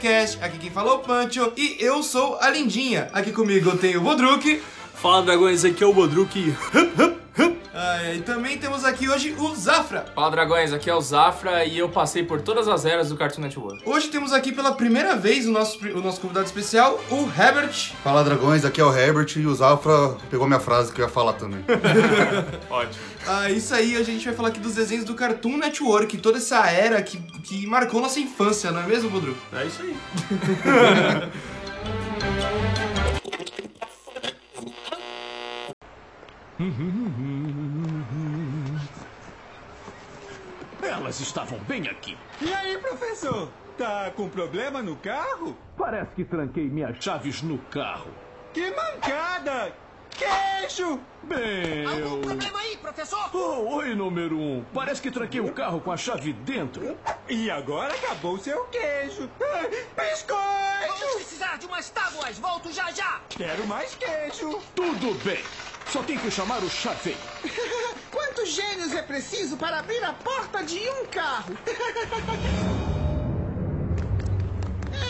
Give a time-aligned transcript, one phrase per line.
[0.00, 0.42] DTCast.
[0.42, 3.08] Aqui quem falou é o Pancho e eu sou a Lindinha.
[3.12, 4.60] Aqui comigo eu tenho o Bodruk.
[4.94, 6.54] Fala dragões, aqui é o Bodruk.
[8.00, 10.06] Ah, e também temos aqui hoje o Zafra.
[10.14, 13.42] Fala dragões, aqui é o Zafra e eu passei por todas as eras do Cartoon
[13.42, 13.82] Network.
[13.84, 17.92] Hoje temos aqui pela primeira vez o nosso, o nosso convidado especial, o Herbert.
[18.02, 21.10] Fala dragões, aqui é o Herbert e o Zafra pegou minha frase que eu ia
[21.10, 21.62] falar também.
[22.70, 23.04] Ótimo.
[23.26, 26.38] Ah, isso aí, hoje a gente vai falar aqui dos desenhos do Cartoon Network, toda
[26.38, 29.36] essa era que, que marcou nossa infância, não é mesmo, Bodruk?
[29.52, 29.94] É isso aí.
[40.82, 42.18] Elas estavam bem aqui.
[42.38, 43.48] E aí, professor?
[43.78, 45.56] Tá com problema no carro?
[45.78, 48.10] Parece que tranquei minhas chaves no carro.
[48.52, 49.72] Que mancada!
[50.10, 51.00] Queixo!
[51.22, 52.20] Bem, eu...
[52.20, 53.30] problema aí, professor?
[53.34, 54.62] Oh, oi, número um.
[54.74, 56.94] Parece que tranquei o carro com a chave dentro.
[57.26, 59.30] E agora acabou seu queijo!
[59.40, 61.14] Ah, Vamos Biscoito!
[61.16, 62.38] precisar de umas tábuas.
[62.38, 63.20] Volto já já.
[63.30, 64.60] Quero mais queijo!
[64.74, 65.42] Tudo bem.
[65.90, 67.18] Só tem que chamar o chaveiro.
[68.12, 71.58] Quantos gênios é preciso para abrir a porta de um carro?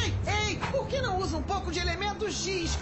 [0.02, 0.14] ei,
[0.48, 2.78] ei, por que não usa um pouco de elemento X?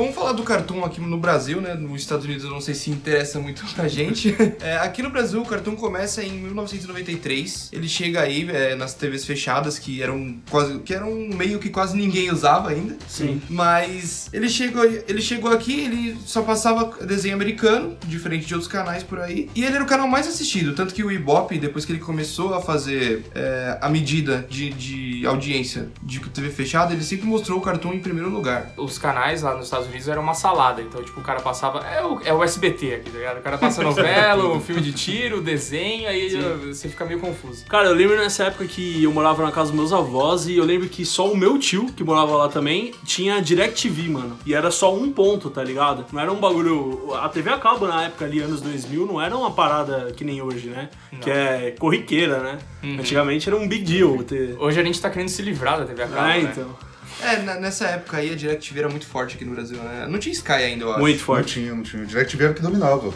[0.00, 1.74] Vamos falar do Cartoon aqui no Brasil, né?
[1.74, 4.34] Nos Estados Unidos eu não sei se interessa muito pra gente.
[4.60, 7.70] É, aqui no Brasil o Cartoon começa em 1993.
[7.72, 10.78] Ele chega aí é, nas TVs fechadas, que eram quase.
[10.80, 12.96] que eram um meio que quase ninguém usava ainda.
[13.08, 13.40] Sim.
[13.48, 19.02] Mas ele chegou, ele chegou aqui, ele só passava desenho americano, diferente de outros canais
[19.02, 19.48] por aí.
[19.54, 22.52] E ele era o canal mais assistido, tanto que o Ibope, depois que ele começou
[22.54, 27.62] a fazer é, a medida de, de audiência de TV fechada, ele sempre mostrou o
[27.62, 28.72] Cartoon em primeiro lugar.
[28.76, 31.80] Os canais lá nos Estados Unidos eram uma salada, então tipo, o cara passava.
[31.86, 33.38] É o, é o SBT aqui, tá ligado?
[33.38, 36.30] O cara passa novela, um filme de tiro, desenho, aí
[36.66, 37.64] você fica meio confuso.
[37.66, 40.64] Cara, eu lembro nessa época que eu morava na casa dos meus avós e eu
[40.64, 44.38] lembro que só o meu tio, que morava lá também, tinha DirecTV, mano.
[44.46, 46.04] E era só um ponto, tá ligado?
[46.12, 47.14] Não era um bagulho.
[47.14, 50.40] A TV a cabo na época ali, anos 2000, não era uma parada que nem
[50.42, 50.88] hoje, né?
[51.20, 52.58] Que é corriqueira, né?
[52.98, 54.56] Antigamente era um big deal ter.
[54.58, 56.50] Hoje a gente tá querendo se livrar da TV a cabo, É, né?
[56.52, 56.89] então.
[57.22, 60.06] É, nessa época aí a DirecTV era muito forte aqui no Brasil, né?
[60.08, 61.00] Não tinha Sky ainda, eu acho.
[61.00, 61.54] Muito Não forte.
[61.54, 62.02] tinha, não tinha.
[62.02, 63.12] O DirecTV era o que dominava.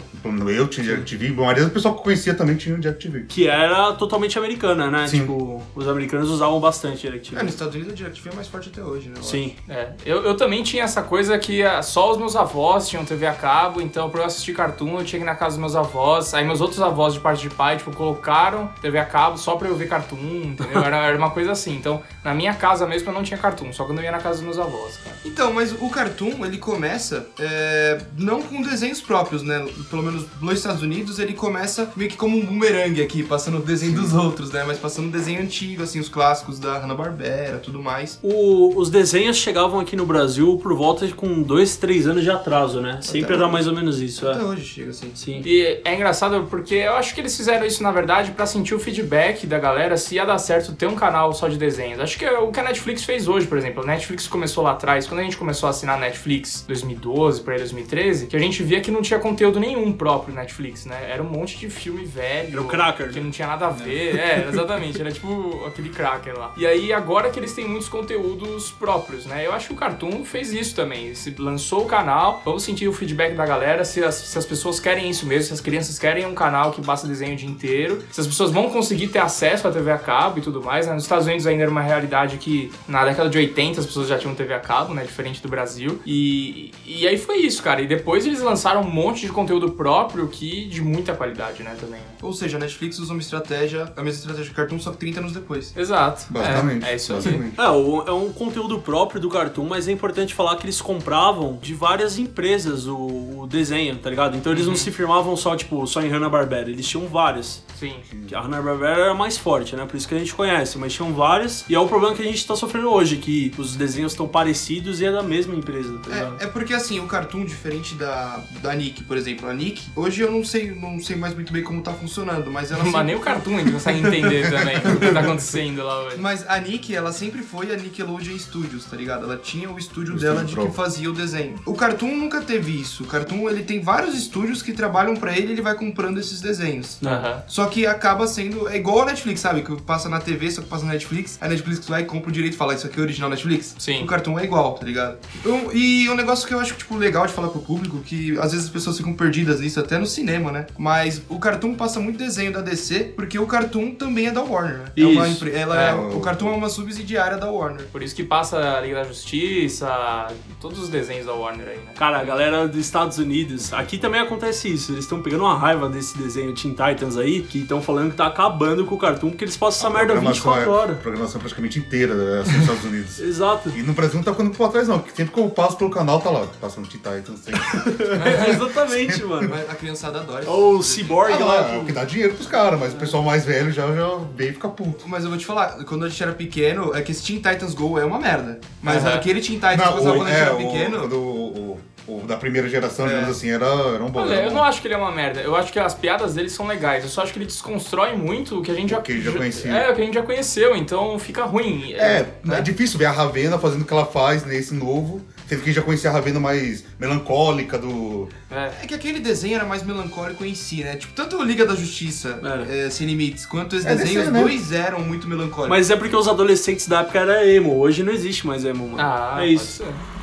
[0.47, 3.25] Eu tinha DirecTV, bom, a maioria do pessoal que eu conhecia também tinha o DirecTV.
[3.27, 5.07] Que era totalmente americana, né?
[5.07, 5.21] Sim.
[5.21, 7.39] Tipo, os americanos usavam bastante DirecTV.
[7.39, 9.15] É, nos Estados Unidos a DirecTV é mais forte até hoje, né?
[9.17, 9.55] eu Sim.
[9.67, 13.25] É, eu, eu também tinha essa coisa que ah, só os meus avós tinham TV
[13.25, 15.75] a cabo, então pra eu assistir cartoon eu tinha que ir na casa dos meus
[15.75, 16.33] avós.
[16.33, 19.67] Aí meus outros avós de parte de pai, tipo, colocaram TV a cabo só pra
[19.67, 20.83] eu ver cartoon, entendeu?
[20.83, 21.75] Era, era uma coisa assim.
[21.75, 24.35] Então, na minha casa mesmo eu não tinha cartoon, só quando eu ia na casa
[24.35, 25.15] dos meus avós, cara.
[25.23, 29.65] Então, mas o Cartoon, ele começa é, não com desenhos próprios, né?
[29.89, 33.61] Pelo menos nos Estados Unidos, ele começa meio que como um bumerangue aqui, passando o
[33.61, 34.63] desenho dos outros, né?
[34.67, 38.19] Mas passando desenho antigo, assim, os clássicos da Hanna-Barbera, tudo mais.
[38.21, 42.29] O- os desenhos chegavam aqui no Brasil por volta de com dois, três anos de
[42.31, 42.99] atraso, né?
[43.01, 43.53] Sempre era hoje.
[43.53, 44.43] mais ou menos isso, Até é.
[44.43, 45.11] hoje chega, assim.
[45.15, 45.41] Sim.
[45.45, 48.79] E é engraçado porque eu acho que eles fizeram isso, na verdade, pra sentir o
[48.79, 51.99] feedback da galera se ia dar certo ter um canal só de desenhos.
[51.99, 53.84] Acho que é o que a Netflix fez hoje, por exemplo.
[53.85, 58.35] Netflix começou lá atrás, quando a gente começou a assinar Netflix 2012 para 2013, que
[58.35, 61.09] a gente via que não tinha conteúdo nenhum próprio Netflix, né?
[61.09, 62.51] Era um monte de filme velho.
[62.51, 63.23] Era o cracker, Que né?
[63.25, 64.17] não tinha nada a ver.
[64.17, 64.99] É, exatamente.
[64.99, 66.53] Era tipo aquele cracker lá.
[66.57, 69.45] E aí, agora que eles têm muitos conteúdos próprios, né?
[69.45, 71.13] Eu acho que o Cartoon fez isso também.
[71.13, 74.79] Se lançou o canal, vamos sentir o feedback da galera, se as, se as pessoas
[74.79, 78.01] querem isso mesmo, se as crianças querem um canal que basta desenho o dia inteiro,
[78.11, 80.93] se as pessoas vão conseguir ter acesso à TV a cabo e tudo mais, né?
[80.93, 84.17] Nos Estados Unidos ainda era uma realidade que na década de 80 as pessoas já
[84.17, 85.03] tinham TV a cabo, né?
[85.03, 85.99] Diferente do Brasil.
[86.05, 87.81] E, e aí foi isso, cara.
[87.81, 91.75] E depois eles lançaram um monte de conteúdo próprio que de muita qualidade, né?
[91.79, 92.01] Também.
[92.21, 95.19] Ou seja, a Netflix usa uma estratégia, a mesma estratégia de Cartoon, só que 30
[95.19, 95.75] anos depois.
[95.75, 96.25] Exato.
[96.29, 96.85] Basicamente.
[96.85, 97.53] É, é isso aí.
[97.57, 101.73] É, é um conteúdo próprio do Cartoon, mas é importante falar que eles compravam de
[101.73, 104.37] várias empresas o, o desenho, tá ligado?
[104.37, 107.63] Então eles não se firmavam só, tipo, só em Hanna-Barbera, eles tinham várias.
[107.79, 107.95] Sim.
[108.27, 109.85] Que A Hanna-Barbera era mais forte, né?
[109.85, 111.65] Por isso que a gente conhece, mas tinham várias.
[111.69, 115.01] E é o problema que a gente tá sofrendo hoje, que os desenhos estão parecidos
[115.01, 116.41] e é da mesma empresa, tá ligado?
[116.41, 120.21] É, é porque assim, o Cartoon, diferente da, da Nick, por exemplo, a Nick, hoje
[120.21, 123.03] eu não sei, não sei mais muito bem como tá funcionando, mas ela Mas sempre
[123.07, 126.17] nem o Cartoon a gente consegue entender também o que tá acontecendo lá hoje.
[126.17, 129.23] Mas a Nick, ela sempre foi a Nickelodeon Studios, tá ligado?
[129.23, 131.55] Ela tinha o estúdio O dela estúdio de que fazia o desenho.
[131.65, 133.03] O Cartoon nunca teve isso.
[133.03, 136.41] O Cartoon, ele tem vários estúdios que trabalham pra ele e ele vai comprando esses
[136.41, 136.99] desenhos.
[137.03, 137.43] Aham.
[137.47, 138.67] Só Só que acaba sendo.
[138.69, 139.61] É igual a Netflix, sabe?
[139.63, 141.37] Que passa na TV, só que passa na Netflix.
[141.41, 143.75] A Netflix vai e compra o direito e fala: Isso aqui é original Netflix.
[143.79, 144.03] Sim.
[144.03, 145.17] O cartoon é igual, tá ligado?
[145.39, 148.51] Então, e um negócio que eu acho, tipo, legal de falar pro público, que às
[148.51, 150.67] vezes as pessoas ficam perdidas nisso, até no cinema, né?
[150.77, 154.77] Mas o cartoon passa muito desenho da DC, porque o cartoon também é da Warner,
[154.79, 154.85] né?
[154.95, 155.35] É uma Isso.
[155.37, 157.85] empre- ela é- É, o cartoon é uma subsidiária da Warner.
[157.91, 160.27] Por isso que passa a Liga da Justiça,
[160.59, 161.91] todos os desenhos da Warner aí, né?
[161.97, 164.91] Cara, a galera dos Estados Unidos, aqui também acontece isso.
[164.91, 168.27] Eles estão pegando uma raiva desse desenho Teen Titans aí, que estão falando que tá
[168.27, 170.97] acabando com o cartoon, porque eles passam essa merda programação 24 é- horas.
[170.99, 173.19] programação praticamente inteira é, assim, nos Estados Unidos.
[173.21, 173.69] Exato.
[173.69, 174.99] E no Brasil não tá ficando pra trás, não.
[174.99, 176.45] porque Sempre que eu passo pelo canal, tá lá.
[176.59, 177.39] Passando Teen Titans.
[177.41, 177.53] Tem...
[178.49, 179.49] Exatamente, mano.
[179.49, 180.49] Mas a criançada adora.
[180.49, 181.73] Ou o Cyborg Ah, lá.
[181.73, 184.51] é o que dá dinheiro pros caras, mas o pessoal mais velho já, já veio
[184.51, 185.07] e fica puto.
[185.07, 187.73] Mas eu vou te falar, quando a gente era pequeno, é que esse Teen Titans
[187.73, 188.59] Go é uma merda.
[188.81, 189.15] Mas Aham.
[189.15, 190.99] aquele Teen Titans que Não, passava o- quando a gente é, era o- pequeno.
[190.99, 193.09] quando o, o- o da primeira geração, É.
[193.09, 194.21] digamos assim, era, era um bom.
[194.21, 195.41] Olha, era eu não acho que ele é uma merda.
[195.41, 197.03] Eu acho que as piadas dele são legais.
[197.03, 199.31] Eu só acho que ele desconstrói muito o que a gente já, O que já
[199.31, 199.71] conhecia.
[199.71, 201.93] É, o que a gente já conheceu, então fica ruim.
[201.93, 202.59] É, né?
[202.59, 205.81] é difícil ver a Ravena fazendo o que ela faz nesse novo, sendo que já
[205.81, 208.29] conhecia a Ravena mais melancólica do.
[208.51, 208.71] É.
[208.83, 210.95] É que aquele desenho era mais melancólico em si, né?
[210.95, 212.65] Tipo, tanto o Liga da Justiça, Era.
[212.71, 214.41] é, Sem Limites, quanto esses É desenhos, DC, né?
[214.41, 215.69] dois eram muito melancólicos.
[215.69, 217.77] Mas é porque os adolescentes da época era emo.
[217.77, 218.97] Hoje não existe mais emo, mano.
[218.99, 219.83] Ah, é isso.
[219.83, 220.14] pode ser.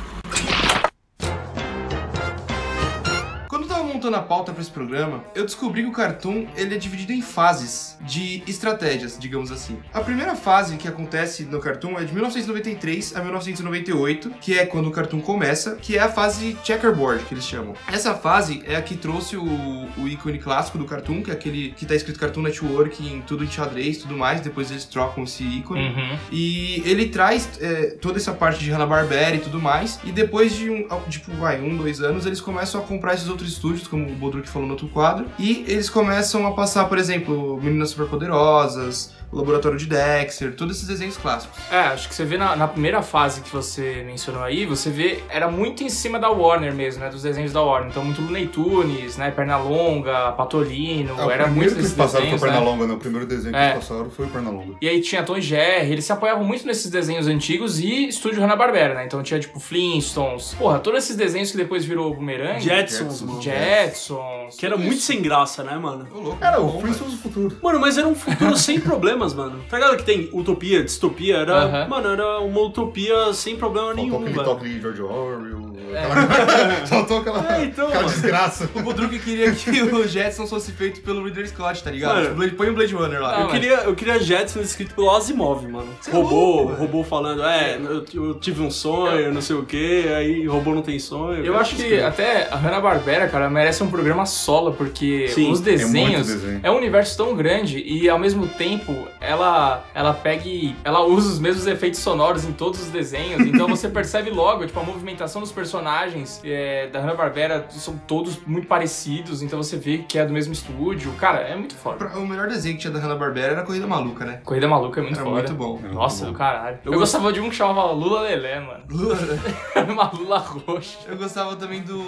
[3.93, 7.21] Montando a pauta pra esse programa, eu descobri que o Cartoon ele é dividido em
[7.21, 9.77] fases de estratégias, digamos assim.
[9.93, 14.87] A primeira fase que acontece no Cartoon é de 1993 a 1998, que é quando
[14.87, 17.75] o Cartoon começa, que é a fase checkerboard, que eles chamam.
[17.87, 21.71] Essa fase é a que trouxe o, o ícone clássico do Cartoon, que é aquele
[21.71, 25.23] que tá escrito Cartoon Network em tudo em xadrez e tudo mais, depois eles trocam
[25.23, 25.89] esse ícone.
[25.89, 26.17] Uhum.
[26.31, 29.99] E ele traz é, toda essa parte de Hanna-Barbera e tudo mais.
[30.03, 33.51] E depois de um, tipo, vai, um, dois anos, eles começam a comprar esses outros
[33.51, 35.25] estúdios, como o Bodruk falou no outro quadro.
[35.37, 40.87] E eles começam a passar, por exemplo, Meninas Superpoderosas, o Laboratório de Dexter, todos esses
[40.87, 41.57] desenhos clássicos.
[41.71, 45.23] É, acho que você vê na, na primeira fase que você mencionou aí, você vê,
[45.29, 47.09] era muito em cima da Warner mesmo, né?
[47.09, 47.89] Dos desenhos da Warner.
[47.89, 49.31] Então, muito Looney Tunes, né?
[49.31, 52.55] Pernalonga, Patolino, o era primeiro muito que eles desses passaram desenhos, foi né?
[52.55, 52.93] Pernalonga, né?
[52.93, 53.71] O primeiro desenho que É.
[53.71, 54.75] eles passaram foi Pernalonga.
[54.81, 58.41] E aí tinha Tom e Jerry, eles se apoiavam muito nesses desenhos antigos e estúdio
[58.41, 59.05] Hanna-Barbera, né?
[59.05, 60.53] Então tinha, tipo, Flintstones.
[60.53, 62.59] Porra, todos esses desenhos que depois virou Boomerang.
[62.59, 63.21] Jetsons, Jetsons.
[63.23, 63.41] mano.
[63.41, 64.55] Jetsons.
[64.57, 66.07] Que era muito sem graça, né, mano?
[66.41, 66.79] Era o.
[66.81, 67.57] Flintstones do futuro.
[67.61, 68.79] Mano, mas era um futuro sem
[69.31, 69.63] problemas, mano.
[69.69, 71.37] Tá ligado que tem utopia, distopia?
[71.37, 71.87] Era, Aham.
[71.87, 74.45] mano, era uma utopia sem problema Faltou nenhum, aquele velho.
[74.45, 75.73] toque de George Orwell.
[75.95, 78.13] aquela- Faltou aquela, É, então, aquela mano.
[78.13, 78.69] desgraça.
[78.73, 82.13] O Bodruk queria que o Jetson fosse feito pelo Ridley Scott, tá ligado?
[82.15, 82.23] Mano.
[82.25, 83.37] Tipo, Blade- põe o Blade Runner lá.
[83.37, 85.87] Ah, Eu queria, eu queria Jetson escrito pelo Asimov, mano.
[86.01, 86.79] Cê é robô, louco, velho.
[86.79, 90.81] robô falando, é, eu, eu tive um sonho, não sei o que, aí robô não
[90.81, 91.43] tem sonho.
[91.45, 95.61] Eu acho que até a Hanna-Barbera, cara, merece um programa solo, porque Sim, os é
[95.61, 96.59] muito desenhos desenho.
[96.63, 101.29] é, um universo tão grande e ao mesmo tempo ela ela pega e ela usa
[101.29, 105.41] os mesmos efeitos sonoros em todos os desenhos, então você percebe logo, tipo, a movimentação
[105.41, 110.33] dos personagens é, da Hanna-Barbera são todos muito parecidos, então você vê que é do
[110.33, 111.11] mesmo estúdio.
[111.13, 112.05] Cara, é muito foda.
[112.17, 114.41] O melhor desenho que tinha da Hanna-Barbera era a Corrida Maluca, né?
[114.43, 115.37] Corrida Maluca é muito Era foda.
[115.37, 115.79] muito bom.
[115.93, 116.37] Nossa, Muito do bom.
[116.45, 116.79] caralho.
[116.85, 118.83] Eu, Eu gostava de um que chamava Lula Lelé, mano.
[119.75, 120.99] Era uma Lula roxa.
[121.07, 121.99] Eu gostava também do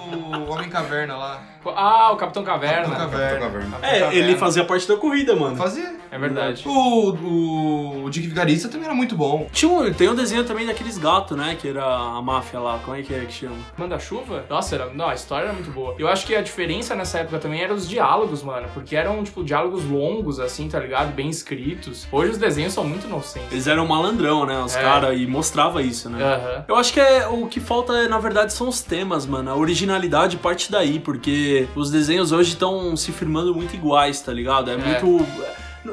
[0.51, 1.41] Homem Caverna lá.
[1.75, 2.84] Ah, o Capitão Caverna.
[2.86, 3.39] Capitão Caverna.
[3.39, 3.69] Caverna.
[3.72, 4.13] Capitão É, Caverna.
[4.13, 5.55] ele fazia parte da corrida, mano.
[5.55, 5.95] Fazia.
[6.12, 6.63] É verdade.
[6.67, 9.47] O, o Dick Vigarista também era muito bom.
[9.51, 11.55] Tinha um, tem um desenho também daqueles gatos, né?
[11.59, 12.79] Que era a máfia lá.
[12.83, 13.55] Como é que é que chama?
[13.77, 14.45] Manda-chuva?
[14.50, 15.95] Nossa, era, não, a história era muito boa.
[15.97, 18.67] Eu acho que a diferença nessa época também era os diálogos, mano.
[18.74, 21.13] Porque eram, tipo, diálogos longos, assim, tá ligado?
[21.13, 22.07] Bem escritos.
[22.12, 23.51] Hoje os desenhos são muito inocentes.
[23.51, 24.57] Eles eram malandrão, né?
[24.63, 24.81] Os É.
[24.81, 26.24] caras, e mostrava isso, né?
[26.24, 26.65] Aham.
[26.67, 29.50] Eu acho que é, o que falta, na verdade, são os temas, mano.
[29.51, 34.71] A originalidade parte daí, porque os desenhos hoje estão se firmando muito iguais, tá ligado?
[34.71, 35.25] É, muito.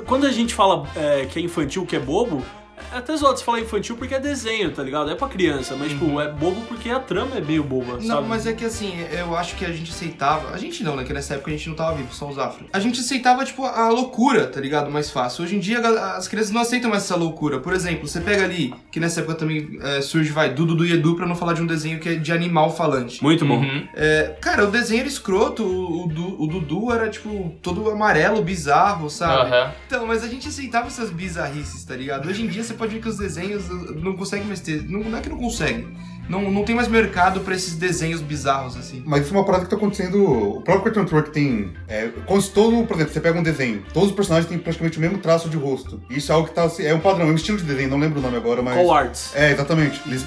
[0.07, 2.43] Quando a gente fala é, que é infantil, que é bobo.
[2.93, 5.11] É Até zoado você falar infantil porque é desenho, tá ligado?
[5.11, 8.29] É pra criança, mas, tipo, é bobo porque a trama é meio boba, Não, sabe?
[8.29, 10.53] mas é que assim, eu acho que a gente aceitava.
[10.55, 11.05] A gente não, né?
[11.05, 12.67] Que nessa época a gente não tava vivo, só os afro.
[12.73, 14.91] A gente aceitava, tipo, a loucura, tá ligado?
[14.91, 15.45] Mais fácil.
[15.45, 15.81] Hoje em dia
[16.17, 17.59] as crianças não aceitam mais essa loucura.
[17.61, 21.17] Por exemplo, você pega ali, que nessa época também é, surge, vai, Dudu do Edu
[21.17, 23.23] pra não falar de um desenho que é de animal falante.
[23.23, 23.59] Muito bom.
[23.59, 23.87] Uhum.
[23.95, 29.09] É, cara, o desenho era escroto, o, o o Dudu era, tipo, todo amarelo, bizarro,
[29.09, 29.51] sabe?
[29.51, 29.73] Aham.
[29.87, 32.29] Então, mas a gente aceitava essas bizarrices, tá ligado?
[32.29, 33.69] Hoje em dia você pode ver que os desenhos
[34.03, 34.83] não conseguem mais ter.
[34.89, 35.87] Não, não é que não consegue.
[36.33, 39.03] Não, não tem mais mercado pra esses desenhos bizarros, assim.
[39.05, 40.25] Mas isso é uma parada que tá acontecendo.
[40.25, 41.75] O próprio Cartoon Network tem.
[41.87, 42.09] É,
[42.55, 45.51] todo, por exemplo, você pega um desenho, todos os personagens têm praticamente o mesmo traço
[45.51, 46.01] de rosto.
[46.09, 46.71] Isso é algo que tá.
[46.79, 48.77] É um padrão, é um estilo de desenho, não lembro o nome agora, mas.
[48.77, 49.33] Call arts.
[49.35, 50.01] É, exatamente.
[50.07, 50.25] Eles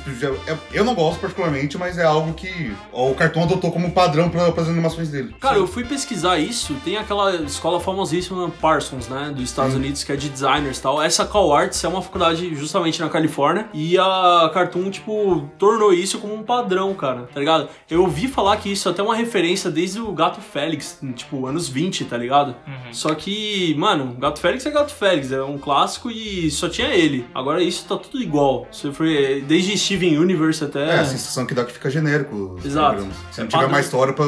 [0.47, 4.45] é- eu não gosto particularmente, mas é algo que o Cartoon adotou como padrão para
[4.45, 5.35] as animações dele.
[5.39, 10.11] Cara, eu fui pesquisar isso, tem aquela escola famosíssima Parsons, né, dos Estados Unidos, que
[10.11, 11.01] é de designers e tal.
[11.01, 16.19] Essa Call Arts é uma faculdade justamente na Califórnia, e a Cartoon, tipo, tornou isso
[16.19, 17.67] como um padrão, cara, tá ligado?
[17.89, 21.67] Eu ouvi falar que isso é até uma referência desde o Gato Félix, tipo, anos
[21.67, 22.55] 20, tá ligado?
[22.91, 27.25] Só que, mano, Gato Félix é Gato Félix, é um clássico e só tinha ele.
[27.33, 28.67] Agora isso tá tudo igual.
[28.71, 30.89] Você foi desde Steven Universe até...
[30.95, 32.55] É, a sensação que dá que fica genérico.
[32.57, 32.95] os Exato.
[32.95, 33.17] programas.
[33.31, 33.71] Se É não tiver padrão.
[33.71, 34.25] mais história pra,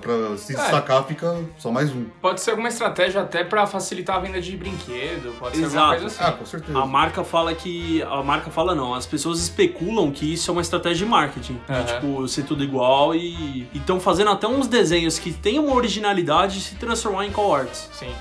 [0.00, 2.06] pra se destacar, fica só mais um.
[2.20, 6.00] Pode ser alguma estratégia até pra facilitar a venda de brinquedo, pode ser alguma Exato.
[6.00, 6.16] coisa assim.
[6.24, 6.78] Ah, com certeza.
[6.78, 8.02] A marca fala que.
[8.02, 11.54] A marca fala não, as pessoas especulam que isso é uma estratégia de marketing.
[11.54, 11.84] De, Aham.
[11.84, 13.68] tipo, ser tudo igual e.
[13.74, 17.88] estão fazendo até uns desenhos que têm uma originalidade se transformar em call arts.
[17.92, 18.12] Sim.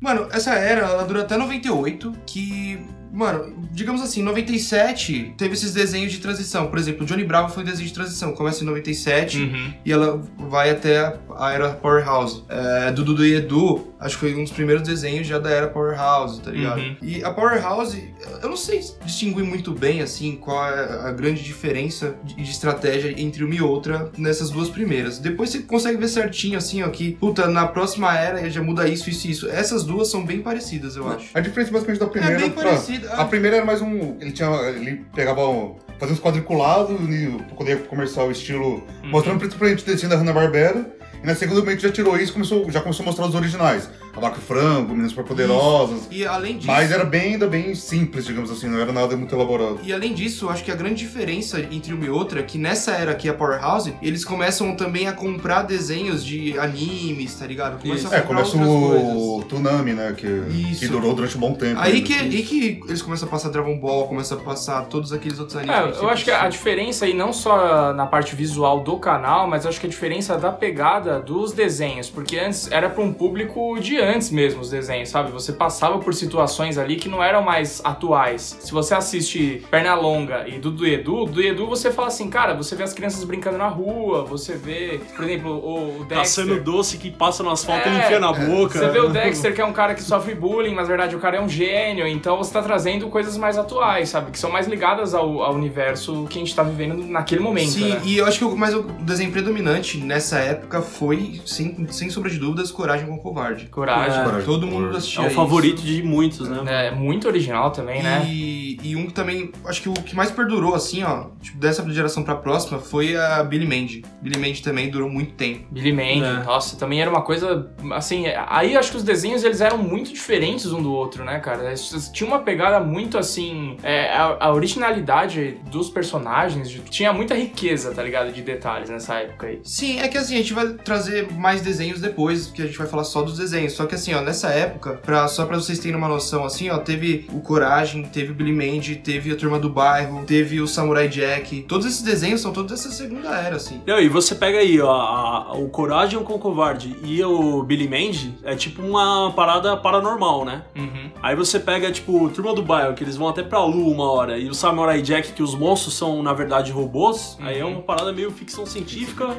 [0.00, 2.86] Mano, essa era, ela dura até 98, que.
[3.14, 6.66] Mano, digamos assim, 97 teve esses desenhos de transição.
[6.66, 8.32] Por exemplo, Johnny Bravo foi um desenho de transição.
[8.32, 9.72] Começa em 97 Uhum.
[9.84, 12.42] e ela vai até a era Powerhouse.
[12.48, 15.68] É, do Dudu e Edu, acho que foi um dos primeiros desenhos já da era
[15.68, 16.80] Powerhouse, tá ligado?
[16.80, 16.96] Uhum.
[17.02, 18.02] E a Powerhouse,
[18.42, 23.14] eu não sei distinguir muito bem, assim, qual é a grande diferença de, de estratégia
[23.20, 25.18] entre uma e outra nessas duas primeiras.
[25.18, 29.08] Depois você consegue ver certinho, assim, ó, que, puta, na próxima era já muda isso,
[29.08, 29.48] isso e isso.
[29.48, 31.28] Essas duas são bem parecidas, eu acho.
[31.34, 32.34] A diferença basicamente da primeira.
[32.36, 33.03] É bem pra- parecida.
[33.12, 34.16] A primeira era mais um.
[34.20, 34.48] Ele tinha.
[34.68, 35.48] Ele pegava.
[35.48, 38.82] um- Fazia uns quadriculados e poder comercial estilo.
[39.04, 39.10] Uhum.
[39.10, 40.84] Mostrando principalmente o desenho da Hanna-Barbera.
[41.22, 43.88] E na segunda momento já tirou isso e começou, já começou a mostrar os originais.
[44.16, 46.08] A Vaca e o Frango, Meninas Superpoderosas.
[46.10, 46.66] E além disso.
[46.66, 49.80] Mas era bem, ainda bem simples, digamos assim, não era nada muito elaborado.
[49.82, 52.58] E além disso, eu acho que a grande diferença entre uma e outra é que
[52.58, 57.80] nessa era aqui, a Powerhouse, eles começam também a comprar desenhos de animes, tá ligado?
[57.80, 59.48] Começam a É, começa o coisas.
[59.48, 60.14] Tunami, né?
[60.16, 60.80] Que, Isso.
[60.80, 61.80] que durou durante um bom tempo.
[61.80, 65.38] Aí que, aí que eles começam a passar Dragon Ball, começam a passar todos aqueles
[65.38, 65.96] outros animes.
[65.96, 69.64] É, eu acho que a diferença aí não só na parte visual do canal, mas
[69.64, 73.78] eu acho que a diferença da pegada dos desenhos, porque antes era para um público
[73.80, 75.30] de antes mesmo os desenhos, sabe?
[75.32, 78.58] Você passava por situações ali que não eram mais atuais.
[78.60, 82.74] Se você assiste Pernalonga e Dudu e Edu, do Edu você fala assim, cara, você
[82.76, 86.16] vê as crianças brincando na rua, você vê, por exemplo, o, o Dexter.
[86.18, 88.78] Caçando doce que passa no asfalto e É, enfia na boca.
[88.78, 91.18] Você vê o Dexter, que é um cara que sofre bullying, mas na verdade o
[91.18, 94.30] cara é um gênio, então você tá trazendo coisas mais atuais, sabe?
[94.30, 97.70] Que são mais ligadas ao, ao universo que a gente tá vivendo naquele momento.
[97.70, 98.00] Sim, né?
[98.04, 102.30] e eu acho que o, mas o desenho predominante nessa época foi, sem, sem sombra
[102.30, 103.66] de dúvidas, Coragem com o Covarde.
[103.66, 103.93] Coragem.
[104.02, 104.24] É.
[104.24, 104.44] Coragem.
[104.44, 105.36] Todo mundo assistia É o isso.
[105.36, 106.88] favorito de muitos, né?
[106.88, 108.24] É muito original também, né?
[108.28, 111.88] E, e um que também, acho que o que mais perdurou, assim, ó, tipo, dessa
[111.90, 114.04] geração pra próxima, foi a Billy Mandy.
[114.20, 115.66] Billy Mandy também durou muito tempo.
[115.70, 116.44] Billy Mandy, É.
[116.44, 120.72] nossa, também era uma coisa, assim, aí acho que os desenhos eles eram muito diferentes
[120.72, 121.66] um do outro, né, cara?
[121.68, 127.34] Eles- Tinha uma pegada muito, assim, é, a, a originalidade dos personagens, de- tinha muita
[127.34, 129.60] riqueza, tá ligado, de detalhes nessa época aí.
[129.64, 132.86] Sim, é que assim, a gente vai trazer mais desenhos depois, porque a gente vai
[132.86, 133.72] falar só dos desenhos.
[133.72, 136.78] Só que assim, ó, nessa época, pra, só pra vocês terem uma noção, assim, ó,
[136.78, 141.08] teve o Coragem, teve o Billy Mandy, teve a Turma do Bairro, teve o Samurai
[141.08, 141.62] Jack.
[141.62, 143.80] Todos esses desenhos são todos dessa segunda era, assim.
[143.86, 147.88] Não, e você pega aí, ó, a- o Coragem com o Covarde e o Billy
[147.88, 150.62] Mandy, é tipo uma parada paranormal, né?
[150.76, 151.10] Uhum.
[151.22, 154.38] Aí você pega, tipo, Turma do Bairro, que eles vão até pra lua uma hora,
[154.38, 158.12] e o Samurai Jack, que os monstros são, na verdade, robôs, aí é uma parada
[158.12, 159.36] meio ficção científica.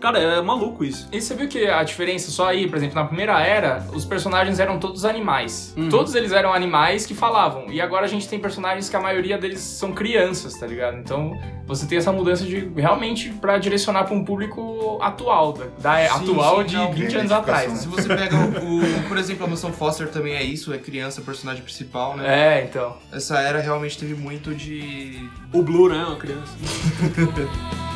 [0.00, 1.08] Cara, é maluco isso.
[1.12, 4.58] E você viu que a diferença só aí, por exemplo, na primeira era, os personagens
[4.58, 5.72] eram todos animais.
[5.76, 5.88] Uhum.
[5.88, 7.66] Todos eles eram animais que falavam.
[7.70, 10.98] E agora a gente tem personagens que a maioria deles são crianças, tá ligado?
[10.98, 11.32] Então
[11.66, 16.08] você tem essa mudança de realmente pra direcionar pra um público atual, da, da é,
[16.08, 17.92] Sim, atual sim, de não, 20 anos atrás, Se né?
[17.96, 21.62] você pega o, o- por exemplo, a Mansão Foster também é isso, é criança, personagem
[21.64, 22.58] principal, né?
[22.60, 22.96] É, então.
[23.12, 25.28] Essa era realmente teve muito de.
[25.52, 26.04] O Blue, né?
[26.04, 26.52] Uma criança.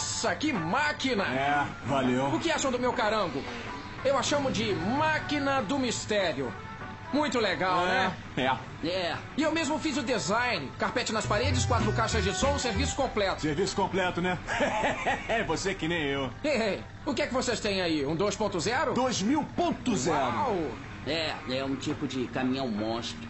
[0.00, 1.24] Nossa, que máquina!
[1.24, 2.28] É, valeu.
[2.28, 3.42] O que acham do meu carango?
[4.02, 6.50] Eu a chamo de Máquina do Mistério.
[7.12, 8.16] Muito legal, né?
[8.34, 8.86] É.
[8.86, 9.16] É.
[9.36, 10.72] E eu mesmo fiz o design.
[10.78, 13.42] Carpete nas paredes, quatro caixas de som, serviço completo.
[13.42, 14.38] Serviço completo, né?
[15.28, 16.30] É você que nem eu.
[16.42, 18.06] Ei, ei, o que é que vocês têm aí?
[18.06, 18.94] Um 2.0?
[18.94, 20.08] 2000.0.
[20.08, 20.56] Uau!
[21.06, 23.28] É, é um tipo de caminhão monstro.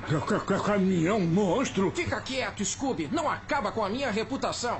[0.64, 1.90] Caminhão monstro?
[1.96, 3.08] Fica quieto, Scooby.
[3.10, 4.78] Não acaba com a minha reputação.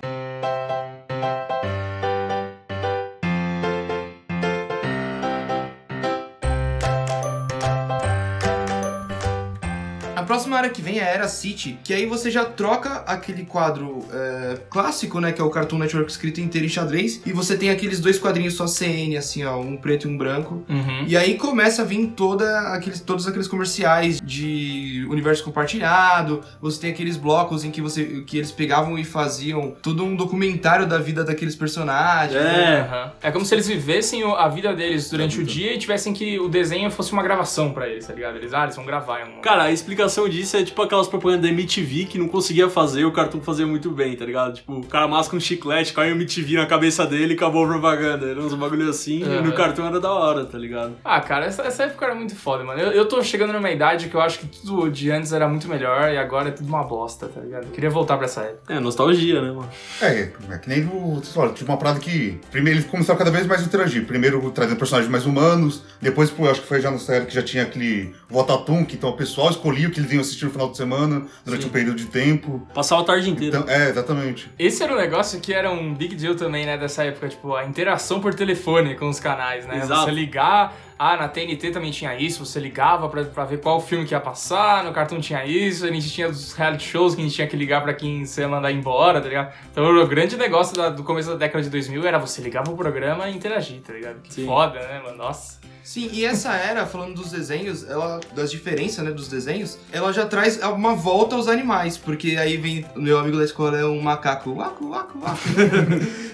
[10.31, 13.99] Próxima era que vem é a Era City, que aí você já troca aquele quadro
[14.13, 15.33] é, clássico, né?
[15.33, 18.55] Que é o Cartoon Network escrito inteiro em xadrez, e você tem aqueles dois quadrinhos
[18.55, 20.63] só CN, assim, ó, um preto e um branco.
[20.69, 21.05] Uhum.
[21.09, 24.80] E aí começa a vir toda aqueles, todos aqueles comerciais de
[25.11, 26.41] universo compartilhado.
[26.61, 30.87] Você tem aqueles blocos em que você que eles pegavam e faziam todo um documentário
[30.87, 32.33] da vida daqueles personagens.
[32.43, 32.81] né?
[32.81, 33.13] Aham.
[33.23, 36.39] É como se eles vivessem o- a vida deles durante o dia e tivessem que
[36.39, 38.37] o desenho fosse uma gravação pra eles, tá ligado?
[38.37, 39.41] Eles, ah, eles vão gravar em um...
[39.41, 43.05] Cara, a explicação disso é tipo aquelas propagandas da MTV que não conseguia fazer e
[43.05, 44.55] o Cartoon fazia muito bem, tá ligado?
[44.55, 47.69] Tipo, o cara masca um chiclete, cai um MTV na cabeça dele e acabou a
[47.69, 48.27] propaganda.
[48.27, 49.43] Era uns bagulho assim e Aham.
[49.43, 50.97] no Cartoon era da hora, tá ligado?
[51.05, 52.81] Ah, cara, essa, essa época era muito foda, mano.
[52.81, 55.69] Eu, eu tô chegando numa idade que eu acho que tudo de antes era muito
[55.69, 57.65] melhor e agora é tudo uma bosta, tá ligado?
[57.65, 58.73] Eu queria voltar pra essa época.
[58.73, 59.69] É, nostalgia, né, mano?
[60.01, 61.21] É, é que nem o.
[61.23, 62.39] Fala, tinha uma parada que.
[62.51, 64.05] Primeiro eles começaram cada vez mais a interagir.
[64.07, 65.83] Primeiro trazendo personagens mais humanos.
[66.01, 68.97] Depois, pô, eu acho que foi já no série que já tinha aquele Votatum, que
[68.97, 71.69] então o pessoal escolhia o que eles iam assistir no final de semana, durante Sim.
[71.69, 72.67] um período de tempo.
[72.75, 73.59] Passava a tarde inteira.
[73.59, 74.51] Então, é, exatamente.
[74.59, 77.65] Esse era um negócio que era um big deal também, né, dessa época, tipo, a
[77.65, 79.79] interação por telefone com os canais, né?
[79.79, 80.05] Exato.
[80.05, 84.05] Você ligar, ah, na TNT também tinha isso, você ligava pra, pra ver qual filme
[84.05, 87.25] que ia passar, no Cartoon tinha isso, a gente tinha os reality shows que a
[87.25, 89.51] gente tinha que ligar pra quem você ia mandar embora, tá ligado?
[89.73, 92.75] Então o grande negócio da- do começo da década de 2000 era você ligar pro
[92.77, 94.21] programa e interagir, tá ligado?
[94.21, 94.45] Que Sim.
[94.47, 95.17] foda, né, mano?
[95.17, 95.59] Nossa.
[95.83, 100.27] Sim, e essa era, falando dos desenhos, ela, das diferenças, né, dos desenhos, ela já
[100.27, 104.55] traz uma volta aos animais, porque aí vem meu amigo da escola é um macaco,
[104.55, 105.41] waco, waco, waco.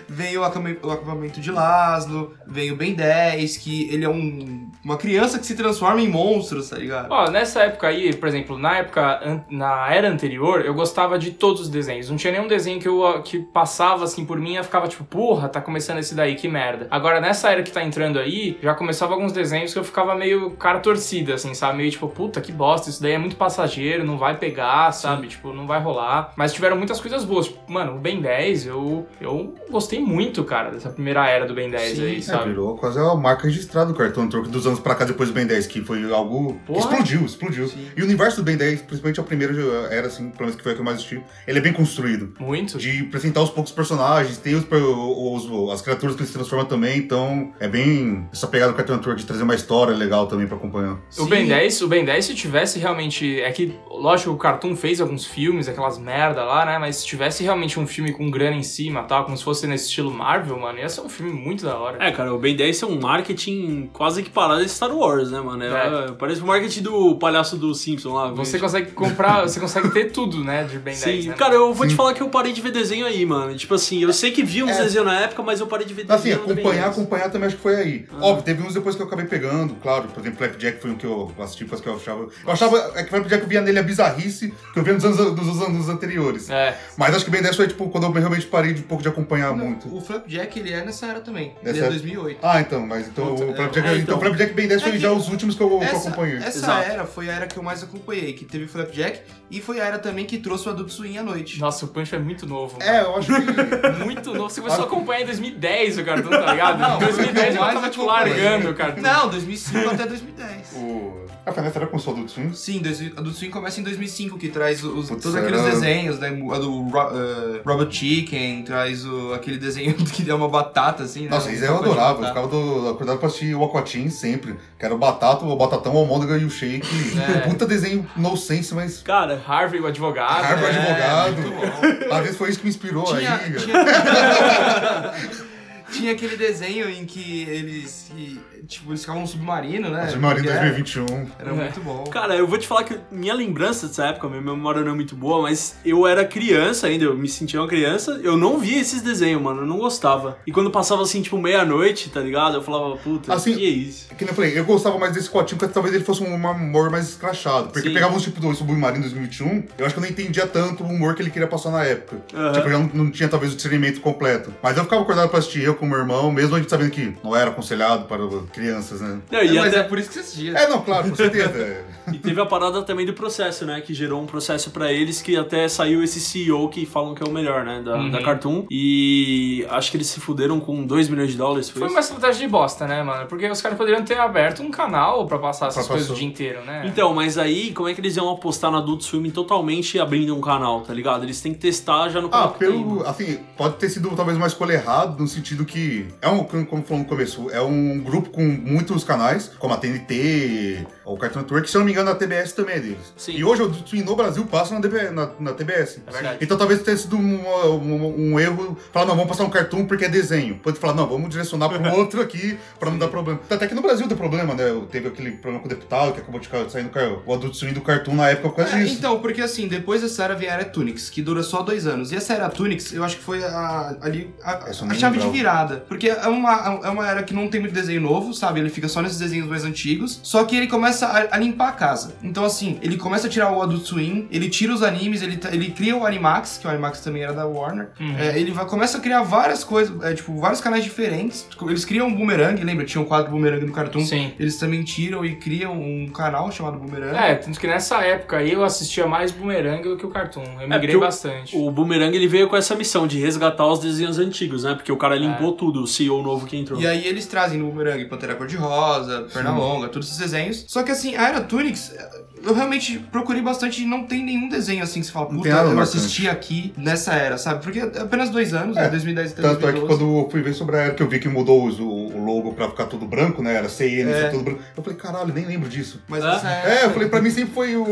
[0.08, 5.38] vem o acampamento de Laszlo, vem o Ben 10, que ele é um, uma criança
[5.38, 7.08] que se transforma em monstros, tá ligado?
[7.10, 11.32] Ó, nessa época aí, por exemplo, na época, an- na era anterior, eu gostava de
[11.32, 12.08] todos os desenhos.
[12.08, 15.02] Não tinha nenhum desenho que eu que passava assim por mim e eu ficava tipo,
[15.04, 16.86] porra, tá começando esse daí, que merda.
[16.90, 20.52] Agora, nessa era que tá entrando aí, já começava alguns desenhos que eu ficava meio
[20.52, 21.78] cara torcida, assim, sabe?
[21.78, 25.26] Meio tipo, puta, que bosta, isso daí é muito passageiro, não vai pegar, sabe?
[25.26, 26.32] Tipo, não vai rolar.
[26.36, 27.46] Mas tiveram muitas coisas boas.
[27.46, 31.68] Tipo, mano, o Ben 10, eu, eu gostei muito, cara, dessa primeira era do Ben
[31.70, 32.50] 10 aí, É, sabe?
[32.50, 35.46] virou quase a marca registrada do Cartoon Network dos anos pra cá depois do Ben
[35.46, 36.78] 10, que foi algo que Porra.
[36.80, 37.70] explodiu, explodiu.
[37.96, 39.54] E o universo do Ben 10, principalmente a primeira
[39.90, 42.34] era assim, pelo menos que foi a que eu mais assisti, ele é bem construído.
[42.38, 42.78] Muito.
[42.78, 46.98] De apresentar os poucos personagens, tem os, os- as criaturas que ele se transforma também,
[46.98, 50.56] então é bem essa pegada do Cartoon Network de trazer uma história legal também pra
[50.56, 50.98] acompanhar.
[51.18, 53.40] O Ben 10, o Ben 10, se tivesse realmente.
[53.40, 56.78] É que, lógico, o Cartoon fez alguns filmes, aquelas merda lá, né?
[56.78, 59.86] Mas se tivesse realmente um filme com grana em cima tal, como se fosse nesse
[59.86, 62.02] estilo Marvel, mano, ia ser um filme muito da hora.
[62.04, 65.62] É, cara, o Ben 10 é um marketing quase equiparado a Star Wars, né, mano?
[65.64, 68.28] É, Parece o marketing do palhaço do Simpson lá.
[68.32, 70.98] Você consegue comprar, você consegue ter tudo, né, de Ben 10.
[71.24, 71.34] Sim, né?
[71.34, 73.54] cara, eu vou te falar que eu parei de ver desenho aí, mano.
[73.56, 74.82] Tipo assim, eu sei que vi uns É.
[74.82, 76.46] desenhos na época, mas eu parei de ver Assim, desenho.
[76.46, 76.98] Ben acompanhar, 10.
[76.98, 78.04] acompanhar também acho que foi aí.
[78.20, 80.08] Óbvio, teve uns depois que eu acabei pegando, claro.
[80.08, 82.28] Por exemplo, Flapjack foi um que eu assisti, depois que eu achava.
[82.44, 85.18] Eu achava é que Flapjack eu via nele a bizarrice que eu via nos anos,
[85.36, 86.50] nos anos anteriores.
[86.50, 86.76] É.
[86.96, 89.08] Mas acho que Ben 10 foi tipo quando eu realmente parei de um pouco de
[89.08, 89.94] acompanhar muito.
[89.94, 91.52] O Flapjack, ele é nessa era também.
[91.62, 92.38] Ele Nessa é era- 2008.
[92.42, 94.16] Ah, então, mas então Puta, o é, Flapjack, é, então, então.
[94.16, 95.82] o Flapjack e Ben 10 É foi que já os últimos que eu, que eu
[95.82, 96.36] Essa, acompanhei.
[96.38, 96.90] essa Exato.
[96.90, 99.98] era foi a era que eu mais acompanhei, que teve Flapjack e foi a era
[99.98, 101.58] também que trouxe o Adult Swim à noite.
[101.60, 102.78] Nossa, o Punch é muito novo.
[102.82, 104.04] É, eu acho que.
[104.04, 104.48] Muito novo.
[104.50, 106.96] Você começou a acompanhar em 2010 o Cartoon, tá ligado?
[107.02, 109.00] Em 2010 eu tava, tipo, largando o Cartoon.
[109.02, 110.72] Não, 2005 até 2010.
[110.74, 111.26] o...
[111.44, 112.52] A Vanessa era com o Adult Swim?
[112.52, 116.18] Sim, dois- Adult Swim começa em 2005, que traz os, Putz, todos era- aqueles desenhos,
[116.18, 116.28] né?
[116.30, 121.30] A do eh, Robot Chicken, traz o, aquele desenho que é uma batata, assim, né?
[121.30, 122.20] Nossa, um isso aí eu adorava.
[122.22, 124.35] Eu ficava do, acordado pra assistir o Aquatim sempre.
[124.38, 126.86] Que era o Batata, o Batatão, o Almôndega e o Shake.
[127.18, 127.40] É.
[127.40, 129.02] Puta desenho no sense, mas.
[129.02, 130.42] Cara, Harvey, o advogado.
[130.42, 131.24] Harvard né?
[131.26, 132.12] advogado.
[132.12, 133.56] Às vezes foi isso que me inspirou Tinha, aí.
[133.56, 133.84] tinha...
[135.92, 140.08] tinha aquele desenho em que eles, que, tipo, eles ficavam no submarino, né?
[140.08, 141.26] Submarino Que era- 2021.
[141.38, 141.52] Era É.
[141.54, 142.04] muito bom.
[142.04, 145.14] Cara, eu vou te falar que minha lembrança dessa época, minha memória não é muito
[145.16, 149.02] boa, mas eu era criança ainda, eu me sentia uma criança, eu não via esses
[149.02, 150.38] desenhos, mano, eu não gostava.
[150.46, 152.56] E quando passava assim, tipo, meia-noite, tá ligado?
[152.56, 154.08] Eu falava, puta, Assim, que é isso?
[154.16, 156.90] Que nem eu falei, eu gostava mais desse cotinho, porque talvez ele fosse um humor
[156.90, 157.68] mais escrachado.
[157.68, 157.94] Porque Sim.
[157.94, 161.14] pegava uns tipo do Submarino 2021, eu acho que eu não entendia tanto o humor
[161.14, 162.20] que ele queria passar na época.
[162.34, 162.52] Aham.
[162.52, 164.52] Tipo, eu não, não tinha talvez o discernimento completo.
[164.62, 165.62] Mas eu ficava acordado pra assistir.
[165.62, 168.22] Eu com o meu irmão, mesmo a gente sabendo que não era aconselhado para
[168.56, 169.18] crianças, né?
[169.30, 170.52] Não, e, mas até- é por isso que você assistia.
[170.58, 171.50] É, não, claro, com certeza.
[171.58, 171.84] é.
[172.12, 173.80] e teve a parada também do processo, né?
[173.80, 177.26] Que gerou um processo pra eles que até saiu esse CEO que falam que é
[177.26, 177.82] o melhor, né?
[177.84, 178.10] Da, Uhum.
[178.10, 178.66] da Cartoon.
[178.70, 181.68] E acho que eles se fuderam com 2 milhões de dólares.
[181.70, 183.26] Foi, Foi uma estratégia de bosta, né, mano?
[183.26, 186.20] Porque os caras poderiam ter aberto um canal pra passar essas Pra coisas o passar.
[186.20, 186.84] dia inteiro, né?
[186.86, 190.40] Então, mas aí, como é que eles iam apostar no Adult Swim totalmente abrindo um
[190.40, 191.24] canal, tá ligado?
[191.24, 193.06] Eles têm que testar já no Ah, tem, pelo.
[193.06, 196.06] Assim, pode ter sido talvez uma escolha errada, no sentido que.
[196.22, 200.86] É um, como falou no começo, é um grupo com muitos canais, como a TNT,
[201.06, 203.14] o Cartoon Network, se eu não me engano, a TBS também é deles.
[203.16, 203.32] Sim.
[203.32, 206.00] E hoje o Adult Swim no Brasil passa na, DB na, na TBS.
[206.06, 206.38] É verdade.
[206.42, 210.04] Então talvez tenha sido uma- um, um erro falar, não, vamos passar um cartoon porque
[210.04, 210.56] é desenho.
[210.62, 213.40] Pode falar, não, vamos direcionar para um outro aqui pra não dar problema.
[213.48, 214.64] Até que no Brasil deu problema, né?
[214.90, 217.80] Teve aquele problema com o deputado que acabou de saindo car- o Adult Swim do
[217.80, 218.96] cartoon na época por causa É, disso.
[218.98, 222.12] então, porque assim, depois dessa era vem a Era Tunics, que dura só dois anos.
[222.12, 225.84] E essa Era Tunics, eu acho que foi a- ali a, a chave de virada.
[225.88, 228.60] Porque é uma, é uma era que não tem muito desenho novo, sabe?
[228.60, 230.20] Ele fica só nesses desenhos mais antigos.
[230.22, 232.14] Só que ele começa a, a limpar a casa.
[232.22, 235.70] Então, assim, ele começa a tirar o Adult Swim, ele tira os animes, ele, ele
[235.70, 237.88] cria o Animax, que o Animax também era da Warner.
[238.18, 241.46] É, ele vai, começa a criar várias coisas, é, tipo, vários canais diferentes.
[241.62, 242.84] Eles criam um Boomerang, lembra?
[242.84, 244.04] Tinha um quadro Boomerang no Cartoon.
[244.04, 244.32] Sim.
[244.38, 247.16] Eles também tiram e criam um canal chamado Boomerang.
[247.16, 250.44] É, tanto que nessa época aí eu assistia mais Boomerang do que o Cartoon.
[250.60, 251.56] Eu É, migrei o- bastante.
[251.56, 254.74] O Boomerang ele veio com essa missão de resgatar os desenhos antigos, né?
[254.74, 256.80] Porque o cara limpou tudo, o CEO novo que entrou.
[256.80, 260.64] E aí eles trazem no Boomerang Pantera Cor-de-Rosa, Pernalonga, todos esses desenhos.
[260.68, 261.94] Só que assim, a Era Tunics,
[262.42, 265.80] eu realmente procurei bastante e não tem nenhum desenho assim que você fala, puta, eu
[265.80, 267.62] assisti aqui nessa era, sabe?
[267.62, 268.88] Porque é apenas dois anos, É, né?
[268.88, 269.86] 2010 até Tanto é que 2012.
[270.00, 272.24] quando eu fui ver sobre a era que eu vi que mudou os- o, o
[272.24, 273.54] logo pra ficar tudo branco, né?
[273.54, 274.28] Era CN, É.
[274.30, 274.60] tudo branco.
[274.76, 276.00] Eu falei, caralho, nem lembro disso.
[276.08, 276.28] Mas É?
[276.34, 277.84] essa É, eu falei, pra mim sempre foi o,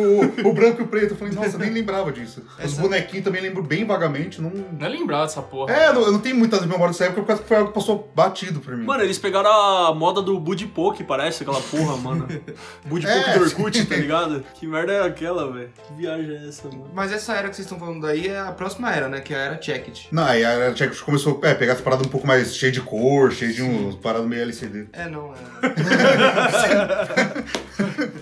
[0.45, 1.13] o branco e o preto.
[1.13, 2.43] Eu falei, nossa, nem lembrava disso.
[2.59, 4.41] Os Essa- bonequinhos também lembro bem vagamente.
[4.41, 4.51] Não...
[4.51, 5.73] Não é lembrado dessa porra.
[5.75, 7.69] É, eu não, eu não tenho muitas memórias dessa época por causa que foi algo
[7.71, 8.85] que passou batido por mim.
[8.85, 12.27] Mano, eles pegaram a moda do Budipoke, parece, aquela porra, mano.
[12.87, 14.45] Budipoke É, do Orkut, tá ligado?
[14.55, 15.71] Que merda é aquela, velho?
[15.87, 16.91] Que viagem é essa, mano?
[16.95, 19.21] Mas essa era que vocês estão falando daí é a próxima era, né?
[19.21, 20.09] Que é a era Check It.
[20.13, 22.81] Não, aí a era Check começou a pegar essa parada um pouco mais cheia de
[22.81, 24.87] cor, cheia de uns paradas meio LCD.
[24.93, 25.39] É, não, é.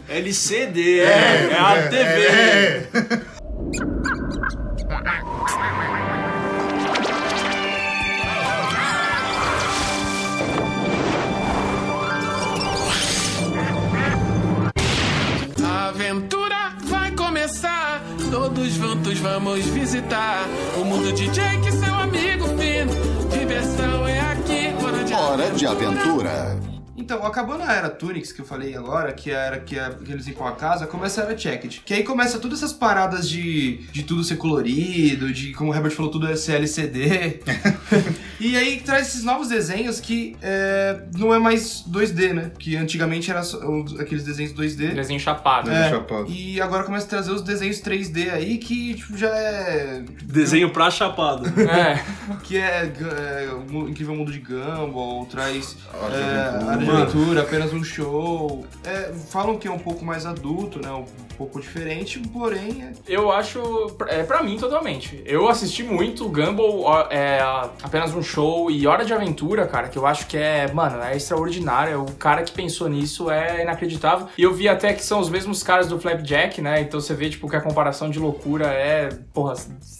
[0.18, 2.87] LCD, é, é a TV.
[15.92, 18.02] aventura vai começar.
[18.31, 20.46] Todos juntos vamos visitar
[20.81, 22.92] o mundo de Jake, seu amigo fino.
[23.31, 26.72] Diversão é aqui, hora de Hora de aventura.
[27.03, 29.91] Então, acabando a era Tunics, que eu falei agora, que é a era que, é,
[29.91, 31.83] que eles limpam a casa, começa a era Checked.
[31.85, 35.91] Que aí começa todas essas paradas de, de tudo ser colorido, de, como o Herbert
[35.91, 37.41] falou, tudo é ser LCD.
[38.38, 42.53] e aí traz esses novos desenhos que é, não é mais 2D, né?
[42.57, 43.59] Que antigamente era só,
[43.99, 44.95] aqueles desenhos 2D.
[44.95, 45.69] Desenho chapado.
[45.69, 46.27] Desenho É, chapado.
[46.29, 50.05] e agora começa a trazer os desenhos 3D aí que tipo, já é.
[50.23, 51.51] Desenho pra chapado.
[51.73, 52.05] É.
[52.45, 55.77] Que é, é o Incrível Mundo de Gumball, traz
[56.12, 57.43] é, Aventura.
[57.43, 58.67] Apenas um show.
[58.85, 61.05] É, falam que é um pouco mais adulto, né?
[61.42, 62.85] Pouco diferente, porém.
[62.85, 62.92] É...
[63.05, 63.61] Eu acho,
[64.07, 65.20] é pra mim totalmente.
[65.26, 67.40] Eu assisti muito Gumball, é
[67.83, 71.16] apenas um show e Hora de Aventura, cara, que eu acho que é, mano, é
[71.16, 72.02] extraordinário.
[72.02, 74.28] O cara que pensou nisso é inacreditável.
[74.38, 76.81] E eu vi até que são os mesmos caras do Flapjack, né?
[76.81, 79.55] Então você vê, tipo, que a comparação de loucura é, porra,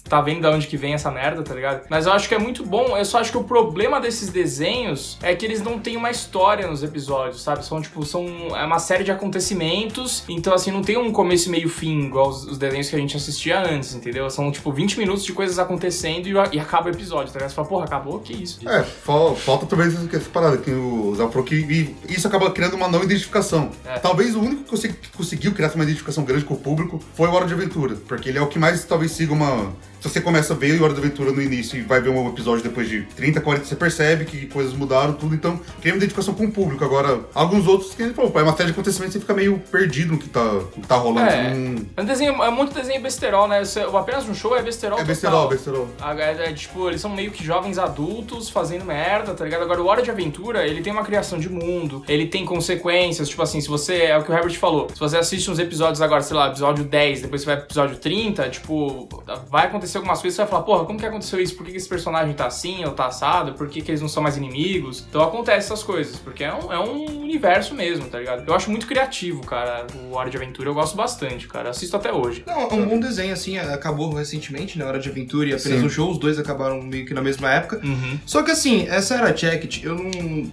[0.07, 1.85] tá vendo de onde que vem essa merda, tá ligado?
[1.89, 2.97] Mas eu acho que é muito bom.
[2.97, 6.67] Eu só acho que o problema desses desenhos é que eles não têm uma história
[6.67, 7.65] nos episódios, sabe?
[7.65, 8.25] São, tipo, são
[8.55, 10.23] é uma série de acontecimentos.
[10.29, 13.15] Então, assim, não tem um começo, meio, fim, igual os, os desenhos que a gente
[13.17, 14.29] assistia antes, entendeu?
[14.29, 17.49] São, tipo, 20 minutos de coisas acontecendo e, e acaba o episódio, tá ligado?
[17.49, 18.19] Você fala, porra, acabou?
[18.19, 18.67] Que isso?
[18.67, 22.75] É, fal- falta talvez essa parada que o Zé falou que e isso acaba criando
[22.75, 23.71] uma não identificação.
[23.85, 23.99] É.
[23.99, 27.31] Talvez o único que que conseguiu criar uma identificação grande com o público foi o
[27.31, 29.71] Hora de Aventura, porque ele é o que mais talvez siga uma.
[30.03, 32.27] Se você começa a ver o Hora de Aventura no início e vai ver um
[32.27, 36.33] episódio depois de 30, 40, você percebe que coisas mudaram, tudo, então cria uma identificação
[36.33, 36.83] com o público.
[36.83, 39.59] Agora, alguns outros, que ele falou, é uma série de acontecimentos e você fica meio
[39.71, 41.29] perdido no que tá, no que tá rolando.
[41.29, 41.53] É.
[41.53, 43.63] não- É um desenho, é muito desenho besterol, né?
[43.63, 45.87] Você- o apenas um show é besterol É besterol, besterol.
[46.17, 49.63] É, é, tipo, eles são meio que jovens adultos fazendo merda, tá ligado?
[49.63, 53.41] Agora, o Hora de Aventura, ele tem uma criação de mundo, ele tem consequências, tipo
[53.41, 56.21] assim, se você, é o que o Herbert falou, se você assiste uns episódios agora,
[56.21, 59.07] sei lá, episódio 10, depois você vai pro episódio 30, tipo,
[59.49, 61.55] vai acontecer acontecer algumas coisas, você vai falar, porra, como que aconteceu isso?
[61.55, 63.53] Por que que esse personagem tá assim ou tá assado?
[63.53, 65.05] Por que, que eles não são mais inimigos?
[65.07, 68.43] Então acontece essas coisas, porque é um, é um universo mesmo, tá ligado?
[68.45, 71.69] Eu acho muito criativo, cara, o Hora de Aventura, eu gosto bastante, cara.
[71.69, 72.43] Assisto até hoje.
[72.45, 75.85] Não, é um bom desenho, assim, acabou recentemente, na Hora de Aventura e apenas Sim.
[75.85, 77.79] um show, os dois acabaram meio que na mesma época.
[77.83, 78.19] Uhum.
[78.25, 80.11] Só que assim, essa era Jacket, eu não,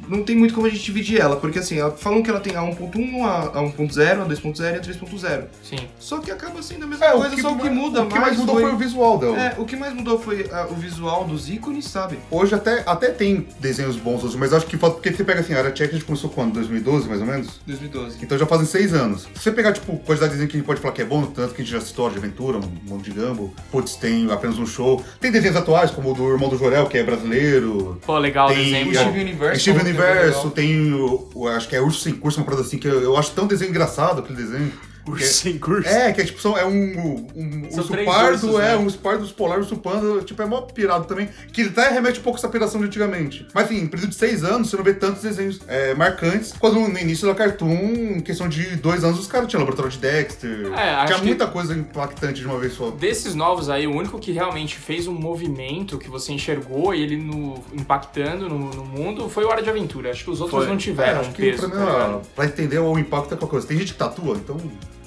[0.09, 2.61] não tem muito como a gente dividir ela, porque assim, falam que ela tem a
[2.62, 5.44] 1.1, a a 1.0, a 2.0 e a 3.0.
[5.62, 5.76] Sim.
[5.98, 8.37] Só que acaba sendo a mesma É, coisa, só o que muda o que mais
[8.37, 9.30] mudou foi o visual dela.
[9.37, 12.19] É, o que mais mudou foi ah, o visual dos ícones, sabe?
[12.31, 15.55] Hoje até, até tem desenhos bons, hoje, mas acho que falta porque você pega assim,
[15.55, 16.55] a Era Check a gente começou quando?
[16.55, 17.61] 2012, mais ou menos?
[17.66, 18.19] 2012.
[18.23, 19.23] Então já fazem seis anos.
[19.35, 21.25] Se você pegar, tipo, quantidade de desenho que a gente pode falar que é bom,
[21.27, 24.59] tanto que a gente já citou de Aventura, um mundo de Gumball, putz, tem apenas
[24.59, 25.03] um show.
[25.21, 27.99] Tem desenhos atuais, como o do Irmão do Jorel, que é brasileiro.
[28.05, 29.09] Pô, legal o Tem desenho.
[29.11, 32.14] o Universe, Steven como que é Universo, tem o, o- acho que é Urso Sem
[32.14, 34.73] Curso, uma parada assim, que eu, eu acho tão desenho engraçado aquele desenho.
[35.07, 35.89] Urso sem curso.
[35.89, 38.77] É, que é tipo, são, é um, um São urso pardo, ursos, é, né?
[38.77, 41.89] um urso pardo, urso polar, urso panda, tipo, é mó pirado também, que ele até
[41.91, 43.47] remete um pouco essa piração de antigamente.
[43.55, 46.79] Mas assim, em período de seis anos, você não vê tantos desenhos é, marcantes, quando
[46.81, 50.73] no início da Cartoon, em questão de dois anos, os caras tinham laboratório de Dexter,
[50.75, 52.91] É, acho tinha muita coisa impactante de uma vez só.
[52.91, 57.55] Desses novos aí, o único que realmente fez um movimento que você enxergou ele no,
[57.73, 60.11] impactando no, no mundo foi o Hora de Aventura.
[60.11, 60.67] Acho que os outros Foi.
[60.69, 61.59] não É, tiveram acho um que peso.
[61.59, 62.15] pra, tá mim, ligado?
[62.15, 63.67] ó, pra entender o impacto é qualquer coisa.
[63.67, 64.57] Tem gente que tatua, então.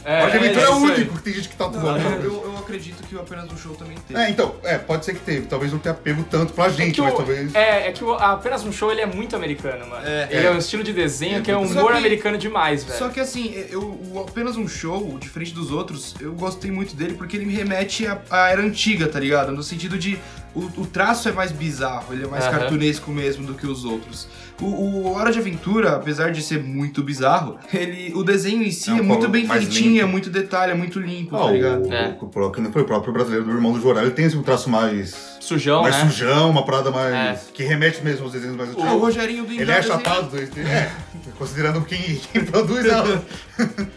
[0.06, 1.56] É, de Aventura é, o único que tem gente que.
[1.60, 2.20] Não, né?
[2.24, 4.20] eu, eu acredito que o apenas um show também teve.
[4.20, 5.46] É, então, é, pode ser que teve.
[5.48, 7.56] Talvez não tenha pego tanto pra É gente, mas o, talvez.
[7.56, 10.06] é, é que o, apenas um show ele é muito americano, mano.
[10.06, 10.28] É.
[10.32, 10.50] ele é.
[10.50, 10.52] É.
[10.52, 12.98] um estilo de desenho que é um Só humor que- americano demais, velho.
[13.00, 17.14] Só que assim, eu, o apenas um show, diferente dos outros, eu gostei muito dele
[17.14, 19.52] porque ele me remete à, à era antiga, tá ligado?
[19.52, 20.20] No sentido de
[20.54, 22.60] o, o traço é mais bizarro, ele é mais Aham.
[22.60, 24.28] cartunesco mesmo do que os outros.
[24.64, 28.90] O, o Hora de Aventura, apesar de ser muito bizarro, ele, o desenho em si
[28.90, 31.88] É um é, muito bem feitinho, é muito detalhe, é muito limpo, Ah, tá ligado?
[31.88, 32.18] o, É.
[32.20, 34.70] o, o, foi o próprio brasileiro do Irmão do Jorel, ele tem esse um traço
[34.70, 35.34] mais.
[35.40, 36.06] Sujão, mais né?
[36.10, 37.14] sujão, uma parada mais.
[37.14, 37.40] É.
[37.54, 38.92] que remete mesmo aos desenhos mais O antigos.
[39.02, 40.92] Rogerinho do Ele é achatado, do- é,
[41.38, 42.00] considerando quem,
[42.32, 43.22] quem produz ela.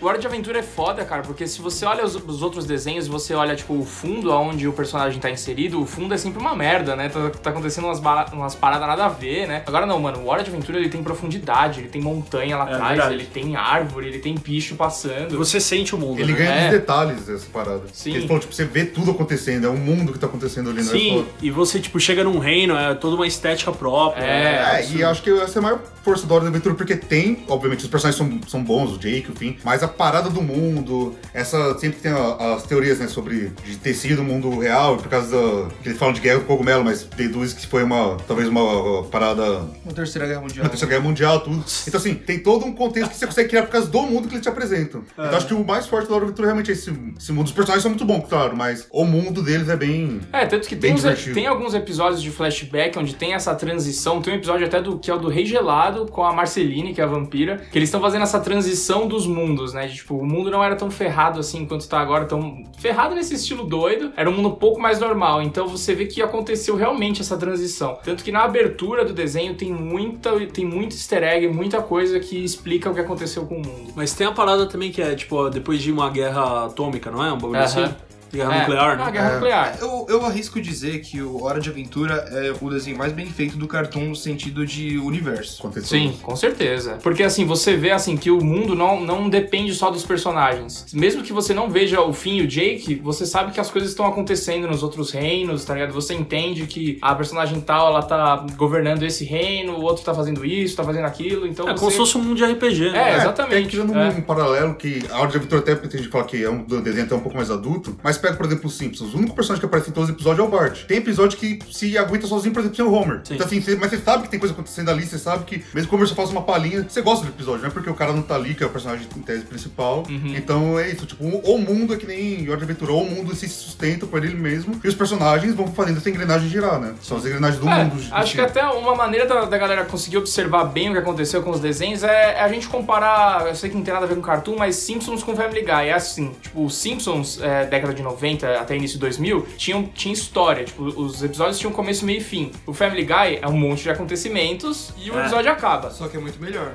[0.01, 3.07] O Hora de Aventura é foda, cara, porque se você olha os, os outros desenhos
[3.07, 6.41] e você olha, tipo, o fundo aonde o personagem tá inserido, o fundo é sempre
[6.41, 7.09] uma merda, né?
[7.09, 8.01] Tá, tá acontecendo umas,
[8.33, 9.63] umas paradas nada a ver, né?
[9.67, 12.75] Agora não, mano, o Hora de Aventura ele tem profundidade, ele tem montanha lá É,
[12.75, 13.14] atrás, verdade.
[13.14, 15.37] ele tem árvore, ele tem bicho passando.
[15.38, 16.21] Você sente o mundo.
[16.21, 16.38] Ele né?
[16.38, 16.64] ganha É.
[16.66, 17.83] de detalhes essa parada.
[17.92, 18.14] Sim.
[18.14, 20.90] Ele falou, tipo, você vê tudo acontecendo, é um mundo que tá acontecendo ali, não
[20.90, 24.23] é Sim, e você, tipo, chega num reino, é toda uma estética própria.
[24.25, 24.81] É, né?
[24.83, 27.45] É, e acho que essa é a maior força da Hora da Aventura, porque tem,
[27.49, 31.14] obviamente, os personagens são, são bons, o Jake, o Finn, mas a parada do mundo,
[31.35, 35.09] essa sempre tem a- as teorias, né, sobre de ter sido o mundo real, por
[35.09, 35.69] causa da.
[35.83, 38.16] que eles falam de guerra do cogumelo, mas deduz que foi uma.
[38.27, 38.62] talvez uma,
[39.01, 40.64] uh, parada Na Terceira Guerra Mundial.
[40.64, 41.64] na Terceira Guerra Mundial, tudo.
[41.87, 44.35] Então, assim, tem todo um contexto que você consegue criar por causa do mundo que
[44.35, 45.03] eles te apresentam.
[45.18, 45.27] É.
[45.27, 47.46] Então, acho que o mais forte da Hora da Aventura realmente é esse, esse mundo.
[47.46, 50.20] Os personagens são muito bons, claro, mas o mundo deles é bem.
[50.33, 51.03] É, tanto que tem, uns-
[51.35, 54.20] tem alguns episódios de flashback onde tem essa transição.
[54.22, 57.01] Tem um episódio até do que é o do Rei Gelado com a Marceline, que
[57.01, 59.87] é a vampira, que eles estão fazendo essa transição dos mundos, né?
[59.87, 63.35] De, tipo, o mundo não era tão ferrado assim quanto tá agora, tão ferrado nesse
[63.35, 64.12] estilo doido.
[64.16, 65.42] Era um mundo um pouco mais normal.
[65.42, 67.99] Então você vê que aconteceu realmente essa transição.
[68.05, 72.45] Tanto que na abertura do desenho tem muita, tem muito easter egg, muita coisa que
[72.45, 73.93] explica o que aconteceu com o mundo.
[73.95, 77.33] Mas tem a parada também que é, tipo, depois de uma guerra atômica, não é?
[77.33, 77.65] Um bagulho Aham.
[77.65, 77.95] assim?
[78.33, 79.11] Guerra É, nuclear, Ah, né?
[79.12, 79.79] guerra nuclear.
[79.81, 83.57] Eu, eu arrisco dizer que o Hora de Aventura é o desenho mais bem feito
[83.57, 85.61] do cartoon no sentido de universo.
[85.61, 85.99] Aconteceu.
[85.99, 86.99] Sim, com certeza.
[87.03, 90.87] Porque assim, você vê assim que o mundo não, não depende só dos personagens.
[90.93, 93.91] Mesmo que você não veja o Finn e o Jake, você sabe que as coisas
[93.91, 95.93] estão acontecendo nos outros reinos, tá ligado?
[95.93, 100.45] Você entende que a personagem tal, ela tá governando esse reino, o outro tá fazendo
[100.45, 101.79] isso, tá fazendo aquilo, então É você...
[101.79, 103.12] como se fosse um mundo de RPG, né?
[103.12, 103.55] É, exatamente.
[103.57, 104.09] Tem aqui um, É.
[104.11, 106.62] um paralelo que a Hora de Aventura até tem gente que fala que é um
[106.65, 109.15] desenho até um pouco mais adulto, mas pega, por exemplo, os Simpsons.
[109.15, 110.85] O único personagem que aparece em todos os episódios é o Bart.
[110.87, 113.21] Tem episódio que se aguenta sozinho, por exemplo, sem o Homer.
[113.25, 113.35] Sim.
[113.35, 115.89] Então assim, você- mas você sabe que tem coisa acontecendo ali, você sabe que, mesmo
[115.89, 117.95] que o Homer só faça uma palhinha, você gosta do episódio, não é porque o
[117.95, 120.03] cara não tá ali, que é o personagem em tese principal.
[120.09, 120.35] Uhum.
[120.37, 123.35] Então é isso, tipo, o, mundo é que nem Hora de Aventura, ou o mundo
[123.35, 126.95] se sustenta por ele mesmo, e os personagens vão fazendo essa engrenagem girar, né?
[127.03, 128.03] São as engrenagens do É, mundo.
[128.12, 131.51] acho que até uma maneira da, da galera conseguir observar bem o que aconteceu com
[131.51, 134.23] os desenhos é a gente comparar, eu sei que não tem nada a ver com
[134.23, 135.89] cartoon, mas Simpsons com Family Guy.
[135.89, 140.12] É assim, tipo, os Simpsons, é, década de 90 até início de 2000, tinham, tinha
[140.14, 142.53] história, tipo, os episódios tinham começo, meio e fim.
[142.66, 145.21] O Family Guy é um monte de acontecimentos e o É.
[145.23, 145.90] episódio acaba.
[145.90, 146.73] Só que é muito melhor.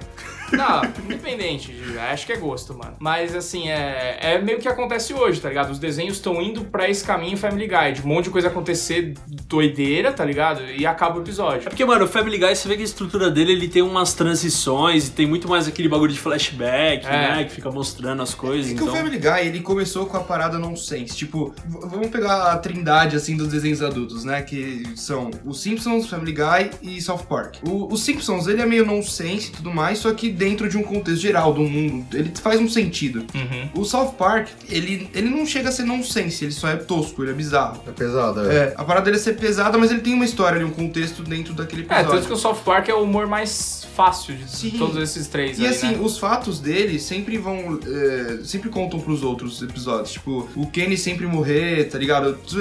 [0.52, 2.96] Não, independente, de- acho que é gosto, mano.
[3.00, 5.72] Mas assim, é, é meio que acontece hoje, tá ligado?
[5.72, 9.14] Os desenhos estão indo pra esse caminho Family Guy, de um monte de coisa acontecer
[9.48, 10.62] doideira, tá ligado?
[10.78, 11.68] E acaba o episódio.
[11.68, 14.14] É porque, mano, o Family Guy, você vê que a estrutura dele, ele tem umas
[14.14, 17.10] transições e tem muito mais aquele bagulho de flashback, É.
[17.38, 17.44] né?
[17.46, 18.72] Que fica mostrando as coisas.
[18.72, 18.94] É que então...
[18.94, 21.16] o Family Guy, ele começou com a parada nonsense.
[21.16, 24.42] Tipo, vamos pegar a trindade, assim, dos desenhos adultos, né?
[24.42, 27.56] Que são os Simpsons, Family Guy e South Park.
[27.68, 30.82] O, o Simpsons, ele é meio nonsense e tudo mais, só que dentro de um
[30.82, 32.06] contexto geral do mundo.
[32.18, 33.26] Ele faz um sentido.
[33.36, 33.82] Uhum.
[33.82, 37.30] O South Park, ele, ele não chega a ser nonsense, ele só é tosco, ele
[37.32, 37.80] é bizarro.
[37.88, 38.56] É pesado, é.
[38.56, 41.22] É, a parada dele é ser pesada, mas ele tem uma história ali, um contexto
[41.22, 42.12] dentro daquele É, episódio.
[42.12, 44.72] tanto que o South Park é o humor mais fácil de Sim.
[44.80, 46.00] todos esses três E aí, assim, né?
[46.02, 47.78] os fatos dele sempre vão.
[47.86, 50.12] é, sempre contam pros outros episódios.
[50.14, 52.38] Tipo, o Kenny sempre morrer, tá ligado?
[52.46, 52.54] Os,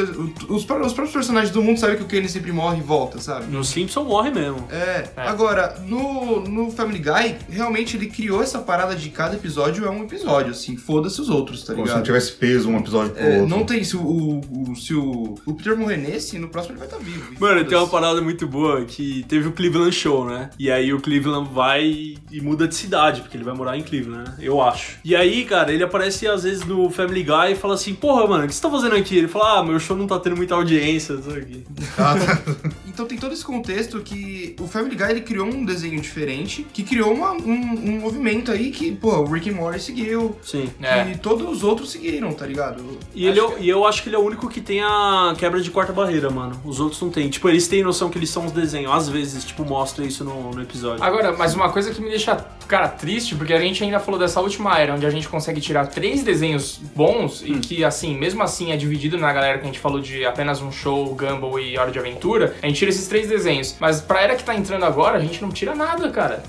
[0.48, 3.18] os pró- os próprios personagens do mundo sabem que o Kenny sempre morre e volta,
[3.20, 3.46] sabe?
[3.50, 4.66] No Simpson morre mesmo.
[4.70, 9.90] É, agora, no, no Family Guy, realmente ele criou essa parada de cada episódio é
[9.90, 11.96] um episódio, assim, foda-se os outros, tá Como se ligado?
[11.98, 13.48] não tivesse peso um episódio pro É, outro.
[13.48, 14.00] não tem, se o,
[14.40, 17.32] o- se o, o Peter morrer nesse, no próximo ele vai estar vivo.
[17.34, 20.50] e Mano, tem uma parada muito boa que teve o Cleveland Show, né?
[20.58, 24.28] E aí o Cleveland vai e muda de cidade, porque ele vai morar em Cleveland,
[24.30, 24.34] né?
[24.40, 24.98] Eu acho.
[25.04, 28.44] E aí, cara, ele aparece às vezes no Family Guy e fala assim: Porra, mano,
[28.44, 29.16] o que você tá fazendo aqui?
[29.16, 31.64] Ele fala: Ah, meu show não tá tendo muita audiência, isso aqui.
[33.00, 36.82] Então tem todo esse contexto que o Family Guy ele criou um desenho diferente, que
[36.82, 37.40] criou uma- um,
[37.94, 40.36] um movimento aí que, pô, o Rick and Morty seguiu.
[40.42, 40.68] Sim.
[40.82, 41.10] É.
[41.10, 42.98] E todos os outros seguiram, tá ligado?
[43.14, 45.62] E, ele, é- e eu acho que ele é o único que tem a quebra
[45.62, 46.60] de quarta barreira, mano.
[46.62, 47.30] Os outros não tem.
[47.30, 48.92] Tipo, eles têm noção que eles são os desenhos.
[48.92, 51.02] Às vezes, tipo, mostra isso no, no episódio.
[51.02, 52.36] Agora, mas uma coisa que me deixa,
[52.68, 55.86] cara, triste, porque a gente ainda falou dessa última era, onde a gente consegue tirar
[55.86, 59.78] três desenhos bons e que, assim, mesmo assim é dividido na galera que a gente
[59.78, 63.28] falou de apenas um show, Gumball e Hora de Aventura, a gente tira esses três
[63.28, 63.74] desenhos.
[63.80, 66.42] Mas pra era que tá entrando agora, a gente não tira nada, cara.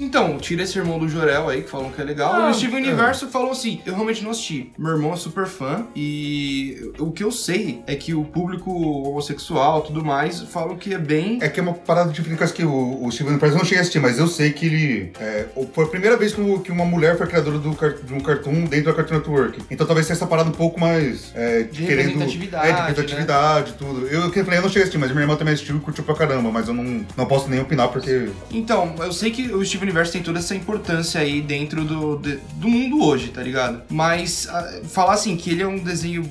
[0.00, 2.32] Então, tira esse irmão do Jorel aí, que falam que é legal.
[2.34, 4.72] Ah, e o Steven Universo falou assim: eu realmente não assisti.
[4.78, 5.86] Meu irmão é super fã.
[5.94, 10.98] E o que eu sei é que o público homossexual tudo mais falam que é
[10.98, 11.38] bem.
[11.42, 13.78] É que é uma parada diferente acho que o, o Steven Universe eu não cheguei
[13.78, 15.12] a assistir, mas eu sei que ele.
[15.20, 16.40] é, foi a primeira vez que,
[16.72, 19.60] uma mulher foi criadora do, de um cartoon dentro da Cartoon Network.
[19.70, 21.32] Então talvez seja essa parada um pouco mais.
[21.34, 24.06] é, De querendo- representatividade, É, de representatividade, tudo.
[24.06, 25.80] Eu, que eu falei, eu não cheguei a assistir, mas minha irmã também assistiu e
[25.80, 28.30] curtiu pra caramba, mas eu não, não posso nem opinar porque.
[28.50, 32.38] Então, eu sei que o Steven Universe tem toda essa importância aí dentro do, de-
[32.54, 33.82] do mundo hoje, tá ligado?
[33.90, 36.28] Mas ah, falar assim que ele é um desenho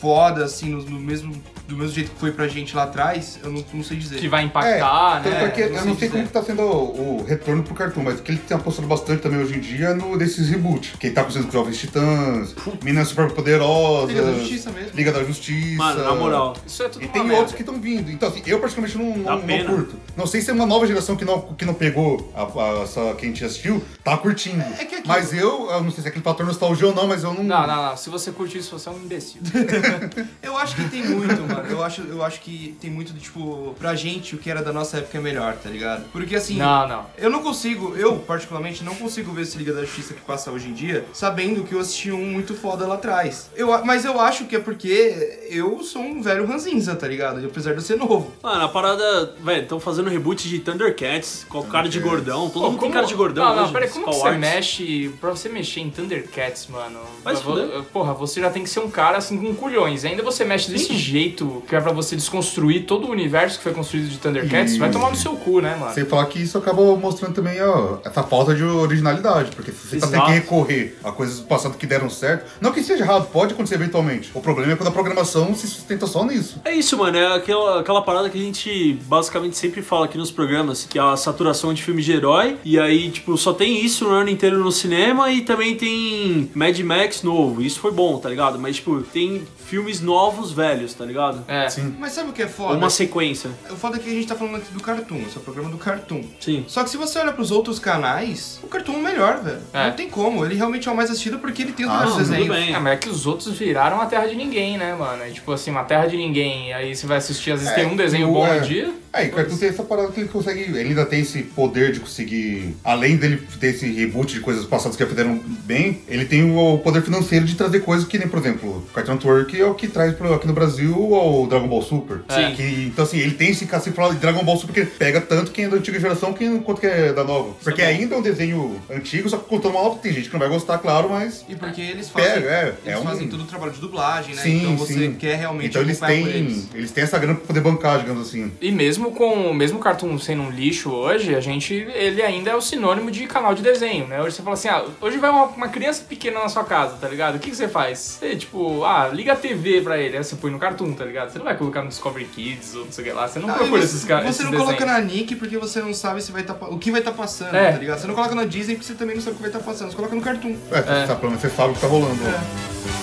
[0.00, 1.32] foda, assim, no, no mesmo,
[1.68, 4.18] do mesmo jeito que foi pra gente lá atrás, eu não, não sei dizer.
[4.18, 5.44] Que vai impactar, Tanto né?
[5.44, 6.10] é que eu não sei dizer.
[6.10, 8.86] como que tá sendo o, o retorno pro cartoon, mas o que ele tem apostado
[8.88, 10.94] bastante também hoje em dia é no desses reboot.
[10.98, 14.90] Que ele tá acontecendo com os Jovens Titãs, Meninas Super Poderosas, Liga da Justiça mesmo.
[14.94, 15.76] Liga da Justiça.
[15.76, 16.56] Mano, na moral.
[16.66, 17.38] Isso é tudo E uma tem merda.
[17.38, 18.10] outros que estão vindo.
[18.10, 19.96] Então, assim, eu particularmente não, não, não curto.
[20.16, 23.14] Não sei se é uma nova geração que não, que não pegou a, a- essa
[23.14, 24.60] que a gente assistiu, tá curtindo.
[24.78, 27.06] É que aqui- Mas eu, eu não sei se é aquele fator nostalgia ou não,
[27.06, 27.42] mas eu não.
[27.42, 27.96] Não, não, não.
[27.96, 29.40] Se você curte isso, você é um imbecil.
[30.42, 31.68] Eu acho que tem muito, mano.
[31.70, 34.72] Eu acho, eu acho que tem muito de, tipo, pra gente, o que era da
[34.72, 36.04] nossa época é melhor, tá ligado?
[36.12, 36.56] Porque assim.
[36.56, 37.06] Não, não.
[37.16, 40.68] Eu não consigo, eu particularmente não consigo ver esse Liga da Justiça que passa hoje
[40.68, 43.50] em dia, sabendo que eu assisti um muito foda lá atrás.
[43.54, 47.44] Eu, mas eu acho que é porque eu sou um velho ranzinza, tá ligado?
[47.44, 48.32] Apesar de eu ser novo.
[48.42, 49.34] Mano, a parada.
[49.40, 52.48] Velho, estão fazendo reboot de Thundercats com o cara de gordão.
[52.48, 53.44] Todo Pô, mundo tem cara de gordão.
[53.44, 54.40] Não, não, hoje, peraí, como que você Arts.
[54.40, 55.14] mexe.
[55.20, 57.00] Pra você mexer em Thundercats, mano.
[57.42, 57.82] Fuder.
[57.92, 60.04] Porra, você já tem que ser um cara assim com culhões.
[60.04, 63.72] Ainda você mexe desse jeito que é pra você desconstruir todo o universo que foi
[63.72, 64.74] construído de Thundercats.
[64.74, 65.92] E- Vai tomar no seu cu, né, mano?
[65.94, 69.98] Sem falar que isso acaba mostrando também ó, essa falta de originalidade, porque se você
[70.00, 70.26] tá tendo Exato.
[70.26, 73.74] que recorrer a coisas do passado que deram certo, não que seja errado, pode acontecer
[73.76, 74.30] eventualmente.
[74.34, 76.60] O problema é quando a programação se sustenta só nisso.
[76.64, 77.16] É isso, mano.
[77.16, 81.02] É aquela, aquela parada que a gente basicamente sempre fala aqui nos programas, que é
[81.02, 82.56] a saturação de filme de herói.
[82.64, 86.78] E aí, tipo, só tem isso no ano inteiro no cinema e também tem Mad
[86.80, 87.62] Max novo.
[87.62, 88.58] Isso foi bom, tá ligado?
[88.58, 91.42] Mas, tipo, tem filmes novos velhos, tá ligado?
[91.48, 91.66] É.
[91.70, 91.96] Sim.
[91.98, 92.76] Mas sabe o que é foda?
[92.76, 93.48] uma sequência.
[93.70, 95.70] O foda é que a gente tá falando aqui do Cartoon, esse é o programa
[95.70, 96.22] do Cartoon.
[96.38, 96.62] Sim.
[96.68, 99.62] Só que se você olha pros outros canais, o Cartoon é o melhor, velho.
[99.72, 99.86] É.
[99.88, 100.44] Não tem como.
[100.44, 102.54] Ele realmente é o mais assistido porque ele tem os Ah, melhores tudo desenhos.
[102.54, 102.74] bem.
[102.74, 105.22] É, mas é que os outros viraram a terra de ninguém, né, mano?
[105.22, 106.74] É tipo assim, uma terra de ninguém.
[106.74, 108.60] Aí você vai assistir, às vezes tem um desenho o- bom é.
[108.60, 108.92] no dia.
[109.12, 110.60] É, e o Cartoon tem essa parada que ele consegue.
[110.60, 112.74] Ele ainda tem esse poder de conseguir.
[112.82, 116.78] Além dele ter esse reboot de coisas passadas que já fizeram bem, ele tem o
[116.78, 119.86] poder financeiro de trazer coisas que nem, por exemplo, o Cartoon Network é o que
[119.88, 122.20] traz pro, aqui no Brasil o Dragon Ball Super.
[122.28, 122.54] Sim.
[122.54, 125.50] Que, então, assim, ele tem esse cacete de Dragon Ball Super que ele pega tanto
[125.50, 127.54] quem é da antiga geração quem, quanto que é da nova.
[127.62, 129.98] Porque ainda é um desenho antigo, só que contando uma nova.
[129.98, 131.44] Tem gente que não vai gostar, claro, mas.
[131.48, 134.34] E porque eles fazem, Pega, é, eles é um- fazem todo o trabalho de dublagem,
[134.34, 134.42] né?
[134.42, 135.14] Sim, então você sim.
[135.14, 136.68] quer realmente Então eles têm, eles.
[136.74, 138.50] eles têm essa grana pra poder bancar, digamos assim.
[138.60, 142.50] E mesmo mesmo com mesmo o Cartoon sendo um lixo hoje, a gente ele ainda
[142.50, 144.20] é o sinônimo de canal de desenho, né?
[144.22, 147.08] Hoje você fala assim, ah, hoje vai uma, uma criança pequena na sua casa, tá
[147.08, 147.36] ligado?
[147.36, 147.98] O que, que você faz?
[147.98, 151.30] Você, tipo, ah, liga a TV pra ele, aí você põe no Cartoon, tá ligado?
[151.32, 153.50] Você não vai colocar no Discovery Kids ou não sei o que lá, você não
[153.50, 154.36] Ah, procura e esses caras.
[154.36, 157.00] Você não coloca na Nick porque você não sabe se vai tá, o que vai
[157.00, 157.72] estar passando, É.
[157.72, 157.98] tá ligado?
[157.98, 159.90] Você não coloca na Disney porque você também não sabe o que vai estar passando.
[159.90, 160.54] Você coloca no Cartoon.
[160.70, 162.22] É, você, pelo menos você sabe o que tá rolando.
[162.22, 163.01] lá.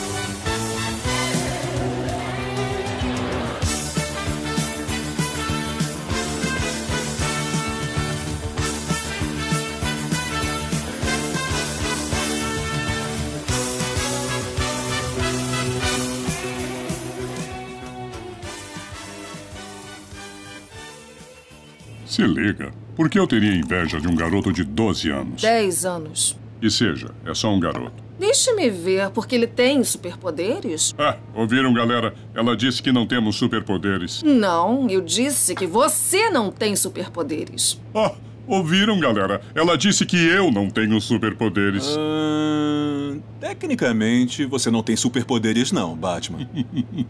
[22.19, 25.41] Se liga, por que eu teria inveja de um garoto de 12 anos?
[25.41, 26.37] 10 anos.
[26.61, 28.03] E seja, é só um garoto.
[28.19, 30.93] Deixe-me ver, porque ele tem superpoderes?
[30.99, 32.13] Ah, ouviram, galera?
[32.35, 34.21] Ela disse que não temos superpoderes.
[34.21, 37.79] Não, eu disse que você não tem superpoderes.
[37.95, 38.11] Ah,
[38.45, 39.39] ouviram, galera?
[39.55, 41.95] Ela disse que eu não tenho superpoderes.
[41.97, 46.49] Ahn, tecnicamente, você não tem superpoderes, não, Batman.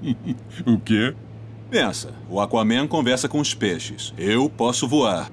[0.68, 1.16] o quê?
[1.70, 4.11] Pensa, o Aquaman conversa com os peixes.
[4.17, 5.30] Eu posso voar.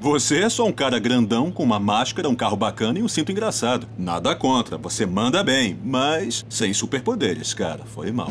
[0.00, 3.30] Você é só um cara grandão com uma máscara, um carro bacana e um cinto
[3.30, 3.86] engraçado.
[3.98, 7.84] Nada contra, você manda bem, mas sem superpoderes, cara.
[7.84, 8.30] Foi mal.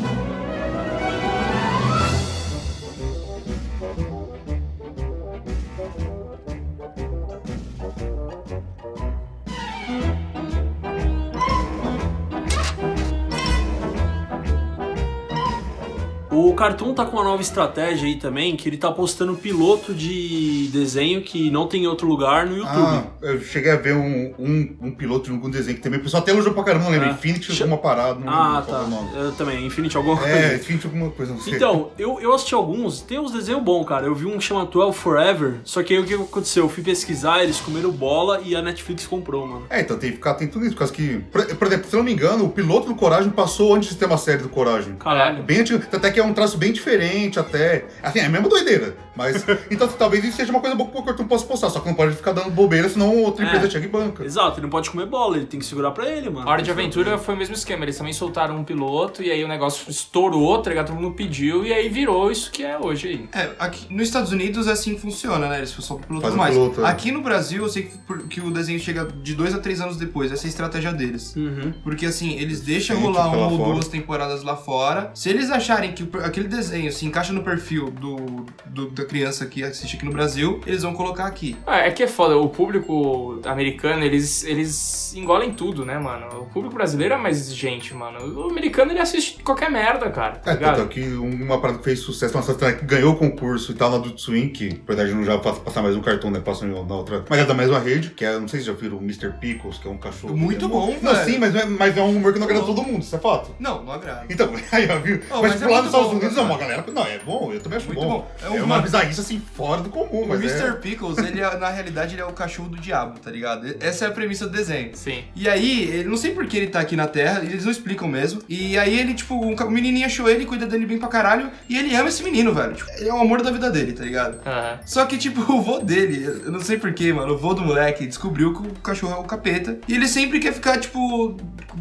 [16.60, 21.22] Cartoon tá com uma nova estratégia aí também, que ele tá postando piloto de desenho
[21.22, 22.76] que não tem em outro lugar no YouTube.
[22.76, 25.98] Ah, eu cheguei a ver um, um, um piloto de algum desenho que também.
[25.98, 27.08] O pessoal até elogiou pra caramba, não lembro.
[27.08, 27.12] É.
[27.12, 28.86] Infinity, alguma parada, não Ah, tá.
[29.16, 29.20] é.
[29.24, 30.34] Eu também, Infinity alguma coisa.
[30.36, 31.54] É, Infinity alguma coisa, não sei.
[31.54, 34.04] Então, eu, eu assisti alguns, tem uns desenhos bons, cara.
[34.04, 36.64] Eu vi um que chama 12 Forever, só que aí o que aconteceu?
[36.64, 39.64] Eu fui pesquisar, eles comeram bola e a Netflix comprou, mano.
[39.70, 41.98] É, então tem que ficar atento nisso, por causa que, por, por exemplo, se eu
[42.00, 44.94] não me engano, o piloto do Coragem passou antes de ter uma série do Coragem.
[44.96, 45.42] Caralho.
[45.42, 47.84] Bem antigo, até que é um traço bem diferente, até.
[48.02, 48.96] Assim, é a mesma doideira.
[49.16, 49.44] Mas.
[49.70, 51.94] então, talvez isso seja uma coisa boa que o Cartoon possa postar, só que não
[51.94, 53.70] pode ficar dando bobeira, senão outra empresa É.
[53.70, 54.24] chega e banca.
[54.24, 56.48] Exato, ele não pode comer bola, ele tem que segurar pra ele, mano.
[56.48, 59.48] Hora de Aventura foi o mesmo esquema, eles também soltaram um piloto e aí o
[59.48, 60.86] negócio estourou, tá ligado?
[60.88, 63.28] Todo mundo pediu e aí virou isso que é hoje aí.
[63.34, 65.58] É, aqui nos Estados Unidos é assim que funciona, né?
[65.58, 66.54] Eles soltam piloto Faz um mais.
[66.54, 66.88] piloto, é.
[66.88, 69.96] Aqui no Brasil, eu sei que, que o desenho chega de dois a três anos
[69.96, 70.32] depois.
[70.32, 71.34] Essa é a estratégia deles.
[71.36, 71.72] Uhum.
[71.82, 73.72] Porque assim, eles deixam Sim, rolar uma ou fora.
[73.74, 75.10] duas temporadas lá fora.
[75.14, 79.04] Se eles acharem que o per- aquele desenho se encaixa no perfil do, do- da
[79.04, 81.56] criança que assiste aqui no Brasil, eles vão colocar aqui.
[81.66, 86.26] Ah, é que é foda, o público americano, eles, eles engolem tudo, né, mano?
[86.42, 88.18] O público brasileiro é mais exigente, mano.
[88.46, 92.00] O americano, ele assiste qualquer merda, cara, tá É, tanto que uma parada que fez
[92.00, 95.12] sucesso, uma série que ganhou o concurso e tal na Adult Swim, que na verdade
[95.14, 96.40] não já passa passar mais um cartão, né?
[96.40, 97.24] Passa na outra.
[97.28, 99.32] Mas é da mesma rede, que é, não sei se já viram o Mr.
[99.40, 100.36] Pickles, que é um cachorro.
[100.36, 101.24] Muito É bom, Não, velho.
[101.30, 103.50] sim, mas é, mas é um humor que não agrada todo mundo, isso é fato.
[103.58, 104.26] Não, não agrada.
[104.30, 105.20] Então, aí, ó, viu?
[105.30, 106.46] Oh, mas, mas é tipo, lá muito nos Estados Unidos, cara.
[106.46, 106.84] não, uma galera.
[106.92, 108.08] Não, é bom, eu também acho Muito bom.
[108.08, 108.30] bom.
[108.42, 110.68] É, É uma, uma- bizarrice assim, fora do comum, O mas Mr.
[110.68, 110.72] é.
[110.72, 113.66] Pickles, ele é- na realidade, ele é o cachorro do diabo, tá ligado?
[113.80, 114.90] Essa é a premissa do desenho.
[114.94, 115.24] Sim.
[115.34, 118.08] E aí, ele não sei por que ele tá aqui na Terra, eles não explicam
[118.08, 118.40] mesmo.
[118.48, 121.50] E aí ele, tipo, um, ca- o menininho achou ele, cuida dele bem pra caralho,
[121.68, 122.74] e ele ama esse menino, velho.
[122.74, 124.40] Tipo, ele é o amor da vida dele, tá ligado?
[124.46, 124.78] Aham.
[124.86, 128.06] Só que, tipo, o vô dele, eu não sei porquê, mano, o vô do moleque
[128.06, 129.78] descobriu que o cachorro é o capeta.
[129.88, 131.36] E ele sempre quer ficar, tipo,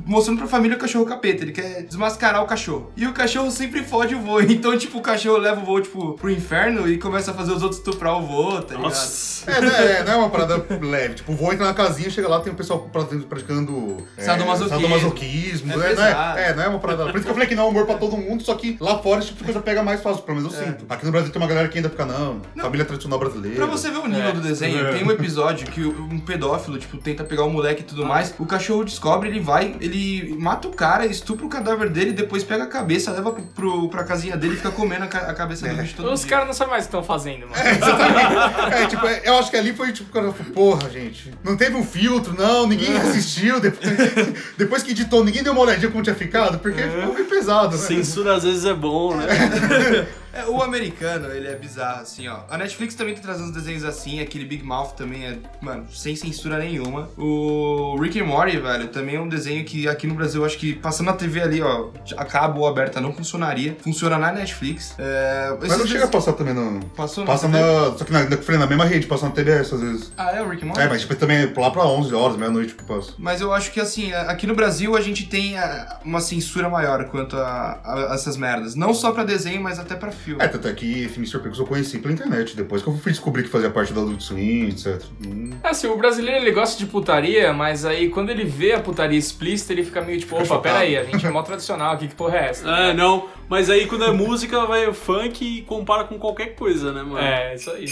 [0.05, 1.43] mostrando pra família o cachorro é o capeta.
[1.43, 2.91] Ele quer desmascarar o cachorro.
[2.95, 4.38] E o cachorro sempre fode o vô.
[4.49, 7.61] Então, tipo, o cachorro leva o vô, tipo, pro inferno e começa a fazer os
[7.61, 8.81] outros estuprar o vô, tá ligado?
[8.89, 9.49] Nossa.
[9.51, 11.15] É, não é, não é uma parada leve.
[11.15, 13.97] Tipo, vou entrar na casinha, chega lá, tem o pessoal pra- praticando.
[14.17, 14.79] é, Sadomasoquismo.
[14.81, 15.93] sadomasoquismo, É né?
[15.95, 16.03] Não
[16.37, 17.05] é, é, não é uma parada.
[17.05, 18.97] Por isso que eu falei que não é humor pra todo mundo, só que lá
[18.99, 20.65] fora esse tipo de coisa pega mais fácil, pelo menos eu É.
[20.65, 20.85] sinto.
[20.89, 23.55] Aqui no Brasil tem uma galera que ainda fica, não, família tradicional brasileira.
[23.57, 24.31] Pra você ver o nível É.
[24.31, 24.93] do desenho, É.
[24.93, 28.33] tem um episódio que um pedófilo, tipo, tenta pegar o moleque e tudo mais.
[28.37, 32.63] O cachorro descobre, ele vai, ele mata o cara, estupra o cadáver dele, depois pega
[32.63, 35.67] a cabeça, leva pro, pro, pra casinha dele e fica comendo a, ca- a cabeça
[35.67, 36.29] do bicho todo Os dia.
[36.29, 37.53] caras não sabem mais o que estão fazendo, mano.
[38.71, 41.55] É, tipo, é, eu acho que ali foi tipo, o cara falou, porra, gente, não
[41.57, 43.59] teve um filtro, não, ninguém assistiu.
[43.59, 43.89] Depois,
[44.57, 47.83] depois que editou, ninguém deu uma olhadinha como tinha ficado, porque ficou bem pesado, né?
[47.83, 49.27] Censura às vezes é bom, né?
[50.33, 52.41] É, o americano, ele é bizarro, assim, ó.
[52.49, 56.57] A Netflix também tá trazendo desenhos assim, aquele Big Mouth também é, mano, sem censura
[56.57, 57.09] nenhuma.
[57.17, 60.57] O Rick and Morty, velho, também é um desenho que aqui no Brasil, eu acho
[60.57, 63.75] que passando na TV ali, ó, a cabo ou aberta não funcionaria.
[63.83, 64.93] Funciona na Netflix.
[64.97, 66.85] É, Mas não chega a passar também no.
[66.89, 67.59] Passou na Passa TV?
[67.59, 67.97] na.
[67.97, 70.11] Só que na, na, na mesma rede, passa na TBS às vezes.
[70.17, 70.81] Ah, é o Rick and Morty?
[70.81, 73.13] É, mas tipo, também é lá pra 11 horas, meia-noite que passa.
[73.17, 77.05] Mas eu acho que assim, aqui no Brasil a gente tem ah, uma censura maior
[77.05, 78.75] quanto a, a essas merdas.
[78.75, 80.43] Não só pra desenho, mas até pra filme.
[80.43, 81.37] É, tanto é que esse Mr.
[81.37, 84.21] Pickles eu conheci pela internet, depois que eu fui descobrir que fazia parte da Adult
[84.21, 85.01] Swim, etc.
[85.25, 85.51] Hum.
[85.63, 89.73] Assim, o brasileiro ele gosta de putaria, mas aí quando ele vê a putaria explícita,
[89.73, 90.61] ele fica meio tipo, opa, chocado.
[90.63, 92.69] peraí, a gente é mó tradicional aqui, que porra é essa?
[92.79, 93.27] É, não.
[93.49, 97.17] Mas aí quando é música, vai o funk e compara com qualquer coisa, né, mano?
[97.17, 97.87] É, isso aí.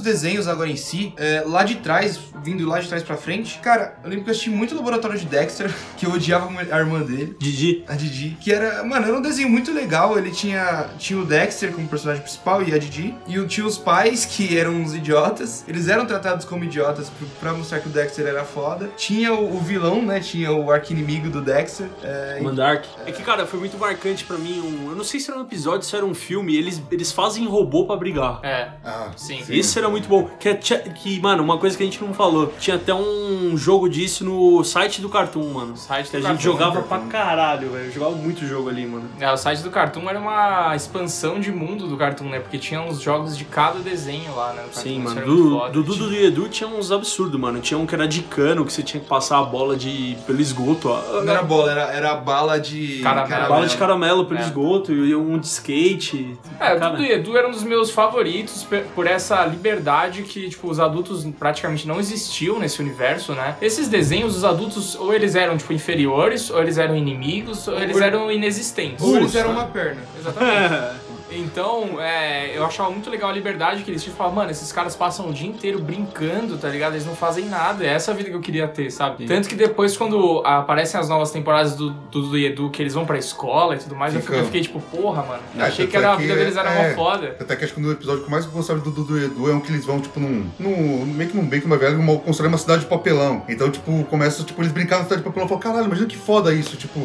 [0.00, 3.58] Os desenhos agora em si, é, lá de trás, vindo lá de trás pra frente,
[3.58, 6.78] cara, eu lembro que eu assisti muito o Laboratório de Dexter, que eu odiava a
[6.78, 7.36] irmã dele.
[7.38, 7.84] Didi.
[7.86, 8.36] A Didi.
[8.40, 10.18] Que era, mano, era um desenho muito legal.
[10.18, 13.14] Ele tinha, tinha o Dexter como personagem principal e a Didi.
[13.26, 15.64] E o- tinha os pais, que eram uns idiotas.
[15.68, 18.88] Eles eram tratados como idiotas pra mostrar que o Dexter era foda.
[18.96, 20.20] Tinha o, o vilão, né?
[20.20, 21.88] Tinha o arqui-inimigo do Dexter.
[22.02, 22.86] É, Mandark.
[23.06, 24.60] É que, cara, foi muito marcante pra mim.
[24.60, 26.56] Um, eu não sei se era um episódio, se era um filme.
[26.56, 28.40] Eles, eles fazem robô pra brigar.
[28.42, 29.42] É, Ah, sim.
[29.48, 30.28] Isso era muito bom.
[30.38, 32.52] Que, é- que, mano, uma coisa que a gente não falou.
[32.58, 35.76] Tinha até um jogo disso no site do Cartoon, mano.
[35.76, 36.88] Site Que a gente Cartoon, jogava Cartoon.
[36.88, 37.84] pra caralho, velho.
[37.86, 39.08] Eu Jogava muito jogo ali, mano.
[39.20, 42.38] É, o site do Cartoon era uma expansão de mundo do Cartoon, né?
[42.40, 44.62] Porque tinha uns jogos de cada desenho lá, né?
[44.72, 45.20] Sim, mano.
[45.24, 45.72] Do, foda.
[45.72, 47.60] do Dudu e Edu tinha uns absurdos, mano.
[47.60, 50.40] Tinha um que era de cano, que você tinha que passar a bola de, pelo
[50.40, 51.22] esgoto, ó.
[51.22, 53.00] Não era bola, era, era bala de.
[53.02, 53.48] Caramelo.
[53.48, 54.42] Bala de caramelo pelo É.
[54.42, 56.38] esgoto e um de skate.
[56.58, 59.79] É, o Dudu e Edu era um dos meus favoritos por essa liberdade
[60.22, 63.56] que, tipo, os adultos praticamente não existiam nesse universo, né?
[63.60, 68.00] Esses desenhos, os adultos, ou eles eram, tipo, inferiores, ou eles eram inimigos, ou eles
[68.00, 69.04] eram inexistentes.
[69.04, 70.02] Ou eles eram uma perna.
[70.18, 71.09] Exatamente.
[71.32, 74.16] Então, é, eu achava muito legal a liberdade que eles tinham.
[74.16, 76.94] Falava, mano, esses caras passam o dia inteiro brincando, tá ligado?
[76.94, 77.84] Eles não fazem nada.
[77.84, 79.26] É essa a vida que eu queria ter, sabe?
[79.26, 83.04] Tanto que depois, quando aparecem as novas temporadas do Dudu e Edu, que eles vão
[83.06, 85.42] pra escola e tudo mais, eu, eu fiquei tipo, porra, mano.
[85.54, 87.36] Eu É, achei que era, é a vida deles era é, mó foda.
[87.40, 89.54] Até que acho que no episódio que eu mais gostava do Dudu e Edu é
[89.54, 90.48] um que eles vão, tipo, num.
[90.58, 93.42] num meio que num beco, uma velha, uma, construir uma cidade de papelão.
[93.48, 95.44] Então, tipo, começa, tipo, eles brincando na cidade de papelão.
[95.44, 97.00] Eu falo, caralho, imagina que foda isso, tipo,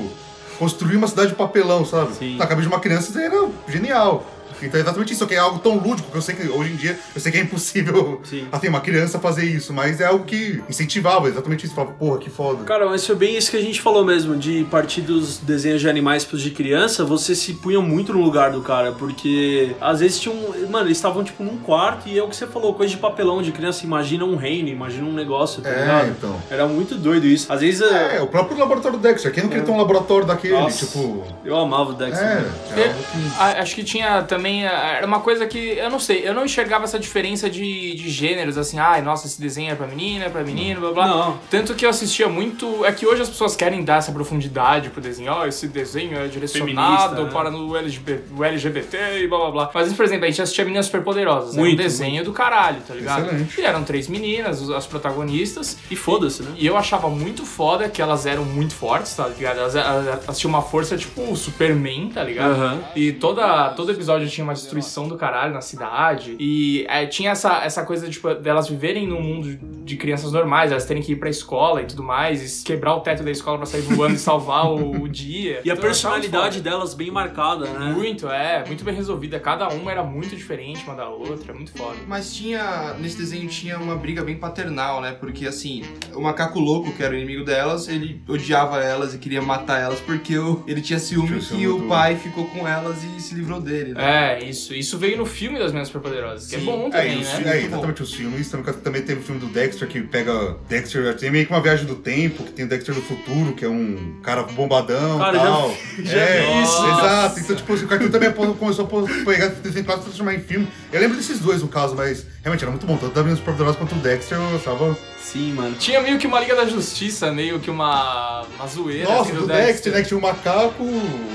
[0.57, 2.13] construir uma cidade de papelão, sabe?
[2.15, 2.37] Sim.
[2.37, 4.25] Na cabeça de uma criança era genial.
[4.61, 6.75] Então é exatamente isso, que é algo tão lúdico que eu sei que hoje em
[6.75, 8.47] dia eu sei que é impossível Sim.
[8.51, 11.75] assim, uma criança fazer isso, mas é algo que incentivava exatamente isso.
[11.75, 12.63] Falava, porra, que foda.
[12.63, 15.89] Cara, mas foi bem isso que a gente falou mesmo, de partir dos desenhos de
[15.89, 20.19] animais pros de criança, você se punha muito no lugar do cara, porque às vezes
[20.19, 20.35] tinham.
[20.69, 23.41] Mano, eles estavam tipo num quarto e é o que você falou, coisa de papelão
[23.41, 26.07] de criança, imagina um reino, imagina um negócio, tá É, ligado?
[26.09, 26.41] então.
[26.49, 27.51] Era muito doido isso.
[27.51, 27.81] Às vezes.
[27.81, 29.31] É, o próprio laboratório do Dexter.
[29.31, 30.53] Quem não queria ter um laboratório daquele?
[30.53, 30.85] Nossa.
[30.85, 31.23] Tipo.
[31.43, 32.25] Eu amava o Dexter.
[32.25, 32.53] É, né?
[32.77, 33.59] é algo que.
[33.61, 34.44] Acho que tinha também.
[34.45, 35.57] Ah, Era uma coisa que.
[35.57, 39.39] Eu não sei, eu não enxergava essa diferença de, de gêneros, assim, ai, nossa, esse
[39.39, 41.07] desenho é pra menina, é pra menino, blá blá.
[41.07, 41.39] Não.
[41.49, 42.85] Tanto que eu assistia muito.
[42.85, 46.27] É que hoje as pessoas querem dar essa profundidade pro desenho, ó, esse desenho é
[46.27, 47.29] direcionado Feminista, né?
[47.31, 49.71] para o LGBT, o LGBT e blá blá blá.
[49.73, 51.53] Mas, por exemplo, a gente assistia Meninas Superpoderosas.
[51.53, 53.25] Era um Muito, desenho do caralho, tá ligado?
[53.25, 53.61] Excelente.
[53.61, 55.77] E eram três meninas, as protagonistas.
[55.89, 56.53] E foda-se, né?
[56.57, 59.59] E eu achava muito foda que elas eram muito fortes, tá ligado?
[59.59, 62.51] Elas, elas, elas tinham uma força tipo o Superman, tá ligado?
[62.51, 62.83] Aham.
[62.95, 66.35] E toda, todo episódio tinha uma destruição do caralho na cidade.
[66.39, 70.85] E é, tinha essa, essa coisa, tipo, delas viverem num mundo de crianças normais, elas
[70.85, 73.65] terem que ir pra escola e tudo mais, e quebrar o teto da escola pra
[73.65, 75.61] sair voando e salvar o, o dia.
[75.63, 77.93] E a Então, achava personalidade delas bem marcada, né?
[77.93, 79.39] Muito, é, muito bem resolvida.
[79.39, 81.97] Cada uma era muito diferente uma da outra, muito foda.
[82.07, 82.93] Mas tinha.
[82.99, 85.11] Nesse desenho tinha uma briga bem paternal, né?
[85.19, 85.83] Porque assim,
[86.13, 89.99] o macaco louco, que era o inimigo delas, ele odiava elas e queria matar elas
[90.01, 90.33] porque
[90.67, 94.01] ele tinha ciúme Tinha que o pai ficou com elas e se livrou dele, né?
[94.03, 94.73] É, isso.
[94.73, 96.65] Isso veio no filme das Meninas Superpoderosas, que é Sim.
[96.65, 97.57] bom É, também, os, né?
[97.57, 98.49] é, exatamente os filmes.
[98.49, 100.57] Também, também teve o filme do Dexter que pega.
[100.67, 103.63] Dexter tem meio que uma viagem do tempo, que tem o Dexter do futuro, que
[103.65, 105.77] é um cara bombadão e já- tal.
[106.03, 106.85] já é, vi isso.
[106.87, 107.39] exato.
[107.39, 110.67] Então, tipo, o cartoon também começou a pegar esse desenho clássico e transformar em filme.
[110.91, 112.97] Eu lembro desses dois, no caso, mas realmente era muito bom.
[112.97, 114.97] Tanto da Meninas Superpoderosas quanto o Dexter, eu achava.
[115.31, 115.75] Sim, mano.
[115.75, 119.09] Tinha meio que uma Liga da Justiça, meio que uma, uma zoeira.
[119.09, 120.01] Nossa, assim, do Dexter, né?
[120.03, 120.83] Que tinha um macaco.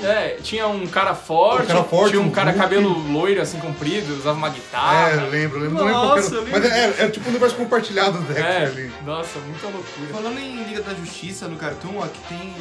[0.05, 2.63] É, tinha um cara forte, Um cara forte, tinha um um cara Hulk.
[2.63, 5.11] cabelo loiro, assim, comprido, usava uma É, guitarra.
[5.11, 5.79] eu lembro, eu lembro.
[5.79, 6.45] não lembro Nossa, eu era.
[6.53, 8.93] lembro Mas é, é, tipo um universo compartilhado do Dexter É, ali.
[9.05, 10.07] nossa, muita loucura.
[10.13, 12.55] Falando em Liga da Justiça no Cartoon, ó, que tem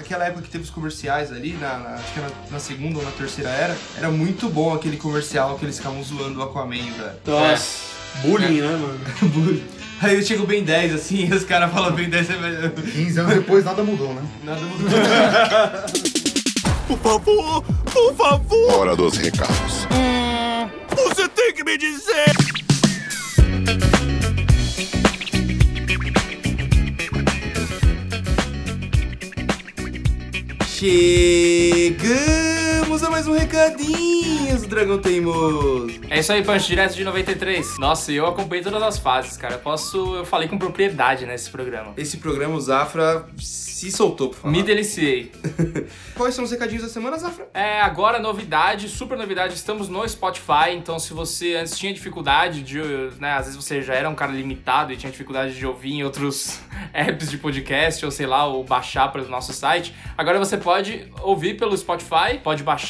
[0.00, 3.04] aquela época que teve os comerciais ali, na, na- acho que era na segunda ou
[3.04, 7.12] na terceira era, era muito bom aquele comercial que eles ficavam zoando o Aquaman, velho.
[7.26, 7.90] Nossa.
[8.22, 9.00] Bullying, né, mano?
[10.02, 13.34] Aí chega o Ben 10, assim, e os caras falam Ben 10, você 15 anos
[13.34, 14.22] depois nada mudou, né?
[14.44, 14.88] nada mudou.
[16.88, 19.86] Por favor, por favor, Hora dos recados.
[20.96, 22.34] você tem que me dizer.
[31.60, 32.49] Chegamos
[33.00, 36.00] Vamos a mais um recadinhos do Dragão Teimoso.
[36.10, 37.78] É isso aí, Punch, direto de 93.
[37.78, 39.54] Nossa, eu acompanhei todas as fases, cara.
[39.54, 40.16] Eu posso.
[40.16, 41.94] Eu falei com propriedade nesse programa.
[41.96, 43.26] Esse programa, o Zafra
[43.80, 44.52] se soltou pra falar.
[44.52, 45.32] Me deliciei.
[46.14, 47.48] Quais são os recadinhos da semana, Zafra?
[47.54, 52.78] É, agora novidade, super novidade, estamos no Spotify, então se você antes tinha dificuldade de,
[53.18, 56.04] né, às vezes você já era um cara limitado e tinha dificuldade de ouvir em
[56.04, 56.60] outros
[56.92, 61.56] apps de podcast ou sei lá, ou baixar pelo nosso site, agora você pode ouvir
[61.56, 62.89] pelo Spotify, pode baixar,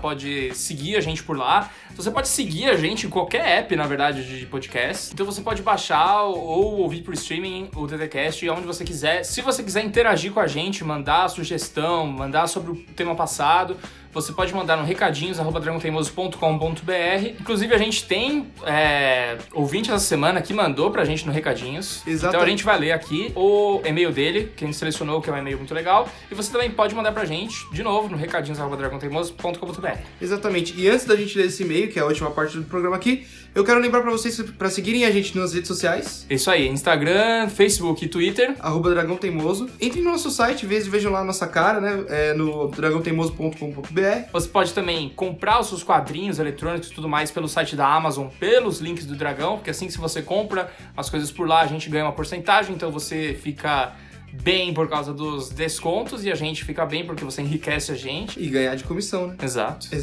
[0.00, 1.70] pode seguir a gente por lá.
[1.94, 5.12] Você pode seguir a gente em qualquer app, na verdade, de podcast.
[5.12, 9.24] Então você pode baixar ou ouvir por streaming o TTCast onde você quiser.
[9.24, 13.76] Se você quiser interagir com a gente, mandar sugestão, mandar sobre o tema passado,
[14.12, 17.40] você pode mandar no recadinhos.dragonteimoso.com.br.
[17.40, 22.02] Inclusive, a gente tem é, ouvinte essa semana que mandou pra gente no Recadinhos.
[22.06, 22.36] Exatamente.
[22.36, 25.32] Então a gente vai ler aqui o e-mail dele, que a gente selecionou, que é
[25.32, 26.08] um e-mail muito legal.
[26.30, 29.98] E você também pode mandar pra gente, de novo, no recadinhos.dragonteimoso.com.br.
[30.20, 30.74] Exatamente.
[30.76, 33.26] E antes da gente ler esse e-mail, que é a última parte do programa aqui,
[33.54, 36.26] eu quero lembrar pra vocês pra seguirem a gente nas redes sociais.
[36.28, 38.54] Isso aí, Instagram, Facebook e Twitter.
[38.60, 39.68] Arroba Dragão Teimoso.
[39.80, 42.04] Entrem no nosso site, vejam vejam lá a nossa cara, né?
[42.08, 44.05] É no dragãoteimoso.com.br.
[44.32, 48.28] Você pode também comprar os seus quadrinhos eletrônicos e tudo mais pelo site da Amazon,
[48.40, 51.88] pelos links do Dragão, porque assim que você compra as coisas por lá, a gente
[51.88, 53.94] ganha uma porcentagem, então você fica
[54.42, 58.40] bem por causa dos descontos e a gente fica bem porque você enriquece a gente.
[58.40, 59.36] E ganhar de comissão, né?
[59.42, 59.88] Exato.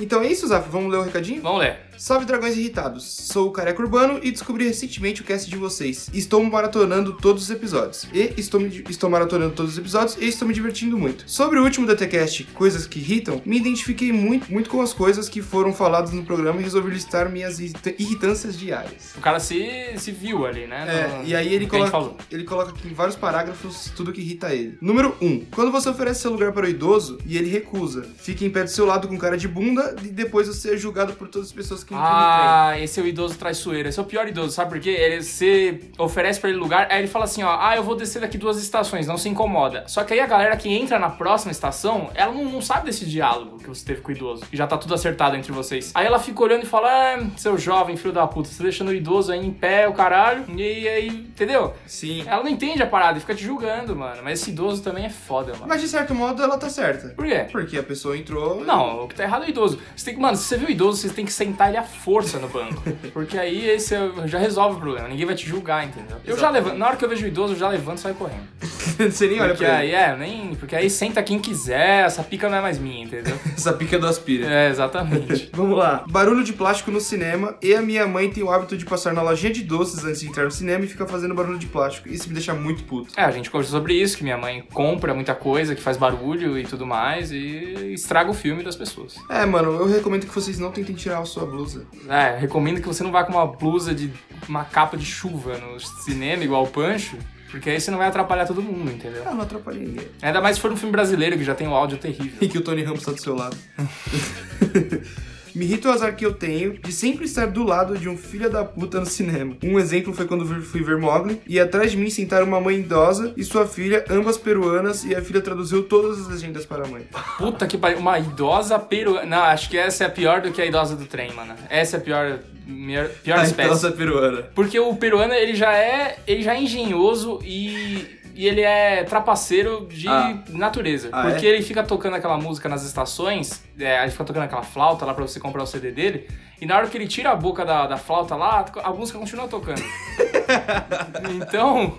[0.00, 0.70] Então é isso, Zafra.
[0.70, 1.42] Vamos ler o recadinho?
[1.42, 1.80] Vamos ler.
[1.96, 6.10] Salve dragões irritados, sou o Careca Urbano e descobri recentemente o cast de vocês.
[6.12, 8.08] Estou maratonando todos os episódios.
[8.12, 11.22] E estou, me, estou maratonando todos os episódios e estou me divertindo muito.
[11.30, 15.40] Sobre o último DTCast, coisas que irritam, me identifiquei muito, muito com as coisas que
[15.40, 19.12] foram faladas no programa e resolvi listar minhas irrita- irritâncias diárias.
[19.16, 20.86] O cara se, se viu ali, né?
[20.88, 24.52] É, no- e aí ele coloca, ele coloca aqui em vários parágrafos tudo que irrita
[24.52, 24.76] ele.
[24.80, 25.26] Número 1.
[25.26, 28.64] Um, quando você oferece seu lugar para o idoso e ele recusa, fica em pé
[28.64, 31.52] do seu lado com cara de bunda e depois você é julgado por todas as
[31.54, 32.10] pessoas que no trem.
[32.12, 33.88] Ah, esse é o idoso traiçoeiro.
[33.88, 34.90] Esse é o pior idoso, sabe por quê?
[34.90, 38.20] Ele, você oferece pra ele lugar, aí ele fala assim, ó, ah, eu vou descer
[38.20, 39.84] daqui duas estações, não se incomoda.
[39.86, 43.04] Só que aí a galera que entra na próxima estação, ela não, não sabe desse
[43.06, 44.44] diálogo que você teve com o idoso.
[44.52, 45.92] E já tá tudo acertado entre vocês.
[45.94, 48.94] Aí ela fica olhando e fala, ah, seu jovem, filho da puta, você deixando o
[48.94, 50.44] idoso aí em pé, o caralho.
[50.56, 51.74] E aí, entendeu?
[51.86, 52.24] Sim.
[52.26, 54.22] Ela não entende a parada e fica te julgando, mano.
[54.22, 55.66] Mas esse idoso também é foda, mano.
[55.68, 57.08] Mas de certo modo ela tá certa.
[57.10, 57.46] Por quê?
[57.50, 58.64] Porque a pessoa entrou.
[58.64, 59.78] Não, o que tá errado é o idoso.
[59.96, 61.82] Você tem que, mano, se você vê o idoso, você tem que sentar ele à
[61.82, 62.82] força no banco.
[63.12, 65.08] Porque aí esse é- já resolve o problema.
[65.08, 66.16] Ninguém vai te julgar, entendeu?
[66.24, 66.76] Eu já levanto.
[66.76, 68.42] Na hora que eu vejo o idoso, eu já levanto e saio correndo.
[69.10, 69.96] você nem olha Porque pra aí, ele.
[69.96, 70.54] é, nem.
[70.54, 73.36] Porque aí senta quem quiser, essa pica não é mais minha, entendeu?
[73.56, 74.46] Essa pica do aspira.
[74.46, 75.50] É, exatamente.
[75.52, 76.04] Vamos lá.
[76.08, 79.22] Barulho de plástico no cinema e a minha mãe tem o hábito de passar na
[79.22, 82.08] lojinha de doces antes de entrar no cinema e ficar fazendo barulho de plástico.
[82.08, 83.12] Isso me deixa muito puto.
[83.16, 86.58] É, a gente conversou sobre isso, que minha mãe compra muita coisa, que faz barulho
[86.58, 89.14] e tudo mais, e estraga o filme das pessoas.
[89.28, 91.61] É, mano, eu recomendo que vocês não tentem tirar a sua blusa.
[92.08, 94.12] É, recomendo que você não vá com uma blusa de
[94.48, 97.16] uma capa de chuva no cinema, igual o Pancho,
[97.50, 99.22] porque aí você não vai atrapalhar todo mundo, entendeu?
[99.26, 100.08] Ah, não atrapalha ninguém.
[100.22, 102.32] Ainda mais se for um filme brasileiro que já tem o áudio terrível.
[102.40, 103.56] E que o Tony Ramos tá do seu lado.
[105.54, 108.50] Me irrita o azar que eu tenho de sempre estar do lado de um filho
[108.50, 109.56] da puta no cinema.
[109.62, 113.32] Um exemplo foi quando fui ver Mogli e atrás de mim sentaram uma mãe idosa
[113.36, 117.06] e sua filha, ambas peruanas, e a filha traduziu todas as legendas para a mãe.
[117.38, 119.26] Puta que pariu, uma idosa peruana.
[119.26, 121.54] Não, acho que essa é pior do que a idosa do trem, mano.
[121.68, 123.68] Essa é pior, pior, pior A espécie.
[123.68, 124.42] idosa peruana.
[124.54, 129.86] Porque o peruano, ele já é, ele já é engenhoso e, e ele é trapaceiro
[129.90, 130.38] de Ah.
[130.50, 131.08] natureza.
[131.12, 131.50] Ah, porque é?
[131.50, 135.26] ele fica tocando aquela música nas estações, é, ele fica tocando aquela flauta lá pra
[135.26, 136.28] você comprar o CD dele,
[136.60, 139.48] e na hora que ele tira a boca da, da flauta lá, a música continua
[139.48, 139.82] tocando.
[141.34, 141.98] então...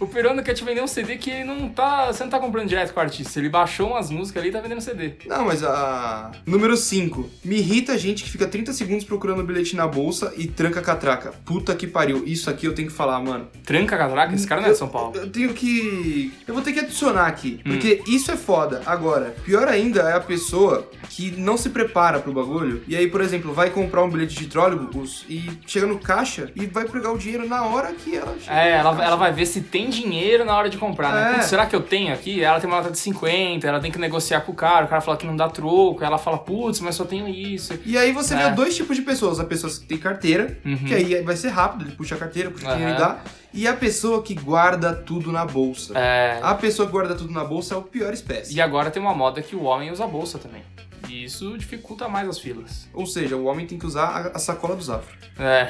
[0.00, 2.06] O peruano quer te vender um CD que ele não tá.
[2.06, 3.38] Você não tá comprando direto com o artista.
[3.38, 5.12] Ele baixou umas músicas ali e tá vendendo CD.
[5.26, 6.32] Não, mas a.
[6.46, 7.30] Número 5.
[7.44, 10.80] Me irrita a gente que fica 30 segundos procurando o bilhete na bolsa e tranca
[10.80, 11.32] a catraca.
[11.44, 12.24] Puta que pariu.
[12.26, 13.48] Isso aqui eu tenho que falar, mano.
[13.64, 14.34] Tranca a catraca?
[14.34, 15.16] Esse cara não é de São Paulo.
[15.16, 16.32] Eu tenho que.
[16.46, 17.60] Eu vou ter que adicionar aqui.
[17.64, 17.70] Hum.
[17.70, 18.82] Porque isso é foda.
[18.86, 22.82] Agora, pior ainda é a pessoa que não se prepara pro bagulho.
[22.88, 26.66] E aí, por exemplo, vai comprar um bilhete de trólebus e chega no caixa e
[26.66, 28.54] vai pegar o dinheiro na hora que ela chega.
[28.54, 31.36] É, ela, ela vai ver se tem dinheiro na hora de comprar, né?
[31.38, 31.42] É.
[31.42, 32.42] Será que eu tenho aqui?
[32.42, 35.00] Ela tem uma nota de 50, ela tem que negociar com o cara, o cara
[35.00, 37.78] fala que não dá troco, ela fala, putz, mas só tenho isso.
[37.84, 38.48] E aí você É.
[38.48, 39.38] vê dois tipos de pessoas.
[39.40, 40.76] A pessoa que tem carteira, Uhum.
[40.76, 43.18] que aí vai ser rápido, ele puxa a carteira, puxa o dinheiro e dá.
[43.52, 45.96] E a pessoa que guarda tudo na bolsa.
[45.96, 46.40] É.
[46.42, 48.54] A pessoa que guarda tudo na bolsa é o pior espécie.
[48.56, 50.62] E agora tem uma moda que o homem usa bolsa também.
[51.08, 52.88] E isso dificulta mais as filas.
[52.92, 55.14] Ou seja, o homem tem que usar a, sacola do Zafra.
[55.38, 55.68] É.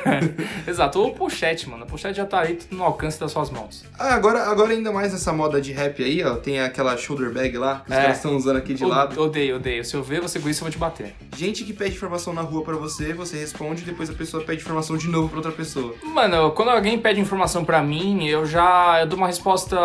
[0.66, 0.98] Exato.
[1.00, 1.84] Ou pochete, mano.
[1.84, 3.84] A pochete já tá aí tudo no alcance das suas mãos.
[3.98, 6.36] Ah, agora, agora ainda mais nessa moda de rap aí, ó.
[6.36, 8.00] Tem aquela shoulder bag lá, que os É.
[8.02, 9.20] caras estão usando aqui de O- lado.
[9.20, 9.84] Odeio, odeio.
[9.84, 11.14] Se eu ver você com isso, eu vou te bater.
[11.36, 14.96] Gente que pede informação na rua pra você, você responde, depois a pessoa pede informação
[14.96, 15.94] de novo pra outra pessoa.
[16.02, 19.76] Mano, quando alguém pede informação pra mim, eu já eu dou uma resposta.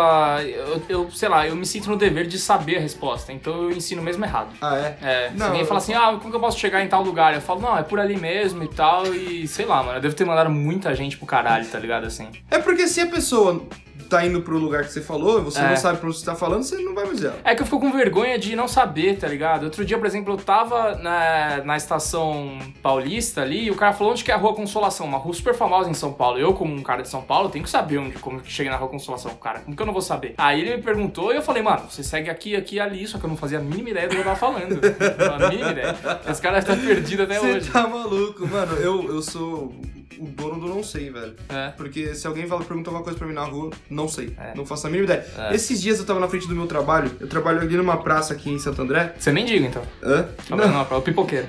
[0.42, 3.32] Eu, eu, sei lá, eu me sinto no dever de saber a resposta.
[3.32, 4.50] Então eu ensino mesmo errado.
[4.60, 4.81] Ah, é?
[5.02, 7.02] É, se Não, alguém eu- fala assim, ah, como que eu posso chegar em tal
[7.02, 7.34] lugar?
[7.34, 10.14] Eu falo, não, é por ali mesmo e tal, e sei lá, mano, eu devo
[10.14, 12.28] ter mandado muita gente pro caralho, tá ligado, assim.
[12.50, 13.62] É porque se a pessoa
[14.02, 15.68] tá indo pro lugar que você falou, você É.
[15.68, 17.38] não sabe pra onde você tá falando, você não vai mais ela.
[17.44, 19.64] É que eu fico com vergonha de não saber, tá ligado?
[19.64, 24.12] Outro dia, por exemplo, eu tava na, na estação paulista ali e o cara falou
[24.12, 26.38] onde que é a Rua Consolação, uma rua super famosa em São Paulo.
[26.38, 28.76] Eu, como um cara de São Paulo, tenho que saber onde, como que chega na
[28.76, 29.60] Rua Consolação, cara.
[29.60, 30.34] Como que eu não vou saber?
[30.38, 33.18] Aí ele me perguntou e eu falei, mano, você segue aqui, aqui e ali, só
[33.18, 34.80] que eu não fazia a mínima ideia do que eu tava falando.
[34.80, 35.96] Não, a mínima ideia.
[36.28, 37.70] Esse cara estar perdido até Você hoje.
[37.70, 38.74] tá maluco, mano.
[38.76, 39.72] Eu, eu sou
[40.18, 41.34] o dono do não sei, velho.
[41.48, 41.68] É.
[41.70, 44.34] Porque se alguém fala, pergunta alguma coisa pra mim na rua, não sei.
[44.38, 44.54] É.
[44.54, 45.26] Não faço a mínima ideia.
[45.36, 45.54] É.
[45.54, 47.10] Esses dias eu tava na frente do meu trabalho.
[47.20, 49.14] Eu trabalho ali numa praça aqui em Santo André.
[49.18, 49.82] Você nem diga, então.
[50.02, 50.28] Hã?
[50.50, 51.46] Não, é o pipoqueiro.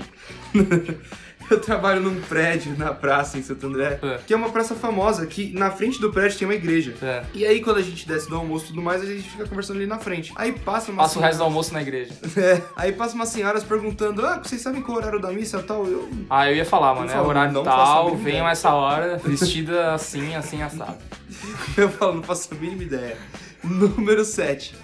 [1.51, 4.19] Eu trabalho num prédio na praça em Santo André, É.
[4.25, 6.93] que é uma praça famosa, que na frente do prédio tem uma igreja.
[7.01, 7.23] É.
[7.33, 9.77] E aí, quando a gente desce do almoço e tudo mais, a gente fica conversando
[9.77, 10.31] ali na frente.
[10.35, 12.13] Aí passa uma Passa o resto do almoço na igreja.
[12.35, 15.59] É, aí passa umas senhoras perguntando: Ah, vocês sabem qual é o horário da missa
[15.59, 15.85] e tal?
[15.85, 16.09] Eu.
[16.29, 20.35] Ah, eu ia falar, mano, Eu é falo, horário tal, venham essa hora, vestida assim,
[20.35, 20.97] assim, assado.
[21.77, 23.17] Eu falo, não faço a mínima ideia.
[23.63, 24.75] Número 7.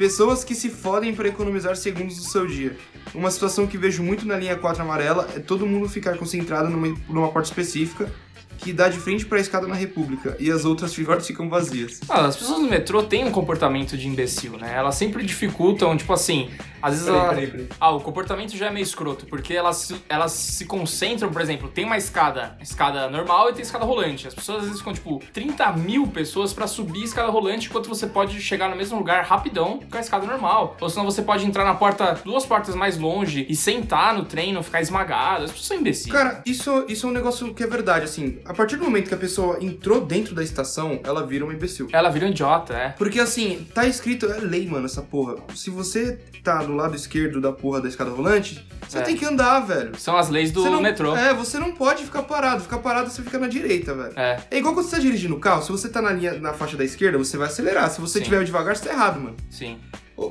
[0.00, 2.74] Pessoas que se fodem para economizar segundos do seu dia.
[3.14, 6.96] Uma situação que vejo muito na linha 4 amarela é todo mundo ficar concentrado numa,
[7.06, 8.10] numa porta específica
[8.56, 12.00] que dá de frente para a escada na República e as outras portas ficam vazias.
[12.08, 14.72] Ah, as pessoas no metrô têm um comportamento de imbecil, né?
[14.74, 16.48] Elas sempre dificultam, tipo assim,
[16.82, 17.28] às vezes Peraí, ela...
[17.30, 17.68] peraí, peraí.
[17.80, 21.68] Ah, o comportamento já é meio escroto, porque elas, se- elas se concentram, por exemplo,
[21.68, 24.26] tem uma escada, escada normal e tem escada rolante.
[24.28, 27.88] As pessoas às vezes ficam, tipo, 30 mil pessoas pra subir a escada rolante, enquanto
[27.88, 30.76] você pode chegar no mesmo lugar rapidão com a escada normal.
[30.80, 34.52] Ou senão você pode entrar na porta, duas portas mais longe e sentar no trem,
[34.52, 35.44] não ficar esmagado.
[35.44, 36.10] As pessoas são imbecis.
[36.12, 38.38] Cara, isso, isso é um negócio que é verdade, assim.
[38.44, 41.88] A partir do momento que a pessoa entrou dentro da estação, ela vira uma imbecil.
[41.92, 42.88] Ela vira um idiota, é.
[42.90, 45.36] Porque assim, tá escrito, é lei, mano, essa porra.
[45.54, 49.02] Se você tá do lado esquerdo da porra da escada rolante, você É.
[49.02, 49.92] tem que andar, velho.
[49.98, 51.14] São as leis do não- metrô.
[51.16, 52.62] É, você não pode ficar parado.
[52.62, 54.12] Ficar parado, você fica na direita, velho.
[54.16, 54.40] É.
[54.50, 56.76] É igual quando você tá dirigindo o carro, se você tá na linha, na faixa
[56.76, 57.90] da esquerda, você vai acelerar.
[57.90, 58.24] Se você Sim.
[58.24, 59.36] tiver devagar, você tá errado, mano.
[59.50, 59.78] Sim.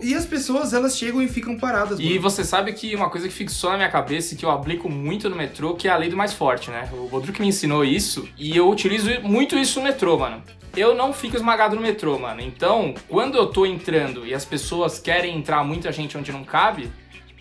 [0.01, 2.21] E as pessoas, elas chegam e ficam paradas, E mano.
[2.21, 5.29] você sabe que uma coisa que fixou na minha cabeça e que eu aplico muito
[5.29, 6.87] no metrô, que é a lei do mais forte, né?
[6.93, 10.43] O Bodruk me ensinou isso e eu utilizo muito isso no metrô, mano.
[10.77, 12.41] Eu não fico esmagado no metrô, mano.
[12.41, 16.91] Então, quando eu tô entrando e as pessoas querem entrar muita gente onde não cabe,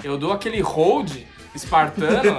[0.03, 1.11] eu dou aquele hold
[1.55, 2.39] espartano,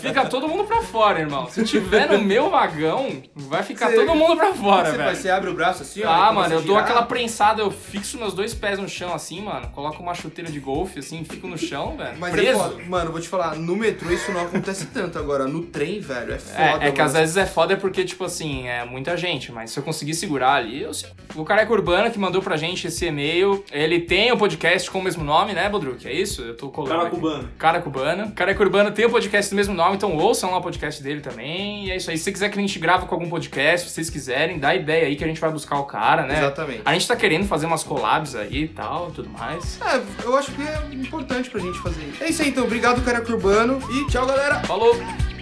[0.00, 1.48] fica todo mundo pra fora, irmão.
[1.48, 5.04] Se tiver no meu vagão, vai ficar Você- todo mundo pra fora, você, velho.
[5.04, 5.18] faz?
[5.18, 6.04] você abre o braço assim, ó.
[6.04, 6.84] e Ah, começa mano, a eu dou girar.
[6.84, 9.68] aquela prensada, eu fixo meus dois pés no chão assim, mano.
[9.68, 12.16] Coloco uma chuteira de golfe assim, fico no chão, velho.
[12.18, 12.58] Mas é preso.
[12.58, 12.82] foda.
[12.88, 15.18] Mano, vou te falar, no metrô isso não acontece tanto.
[15.18, 16.62] Agora, no trem, velho, é foda.
[16.62, 17.02] É, é que mano.
[17.04, 20.54] às vezes é foda porque, tipo assim, é muita gente, mas se eu conseguir segurar
[20.54, 21.10] ali, eu sei.
[21.34, 25.02] O Careca Urbana que mandou pra gente esse e-mail, ele tem o podcast com o
[25.02, 26.06] mesmo nome, né, Bodruk?
[26.06, 26.42] É isso?
[26.42, 26.94] Eu tô colando.
[26.94, 27.16] Cara aqui.
[27.16, 27.48] Cubano.
[27.58, 27.80] Cara
[28.24, 28.32] Cubano.
[28.32, 31.86] Careca Urbano tem o podcast do mesmo nome, então ouçam lá o podcast dele também.
[31.86, 32.18] E é isso aí.
[32.18, 35.06] Se você quiser que a gente grave com algum podcast, se vocês quiserem, dá ideia
[35.06, 36.38] aí que a gente vai buscar o cara, né?
[36.38, 36.82] Exatamente.
[36.84, 39.80] A gente tá querendo fazer umas collabs aí e tal, tudo mais.
[39.82, 42.22] É, eu acho que é importante pra gente fazer isso.
[42.22, 42.64] É isso aí, então.
[42.64, 43.78] Obrigado, cara Urbano.
[43.90, 44.60] E tchau, galera.
[44.60, 45.33] Falou!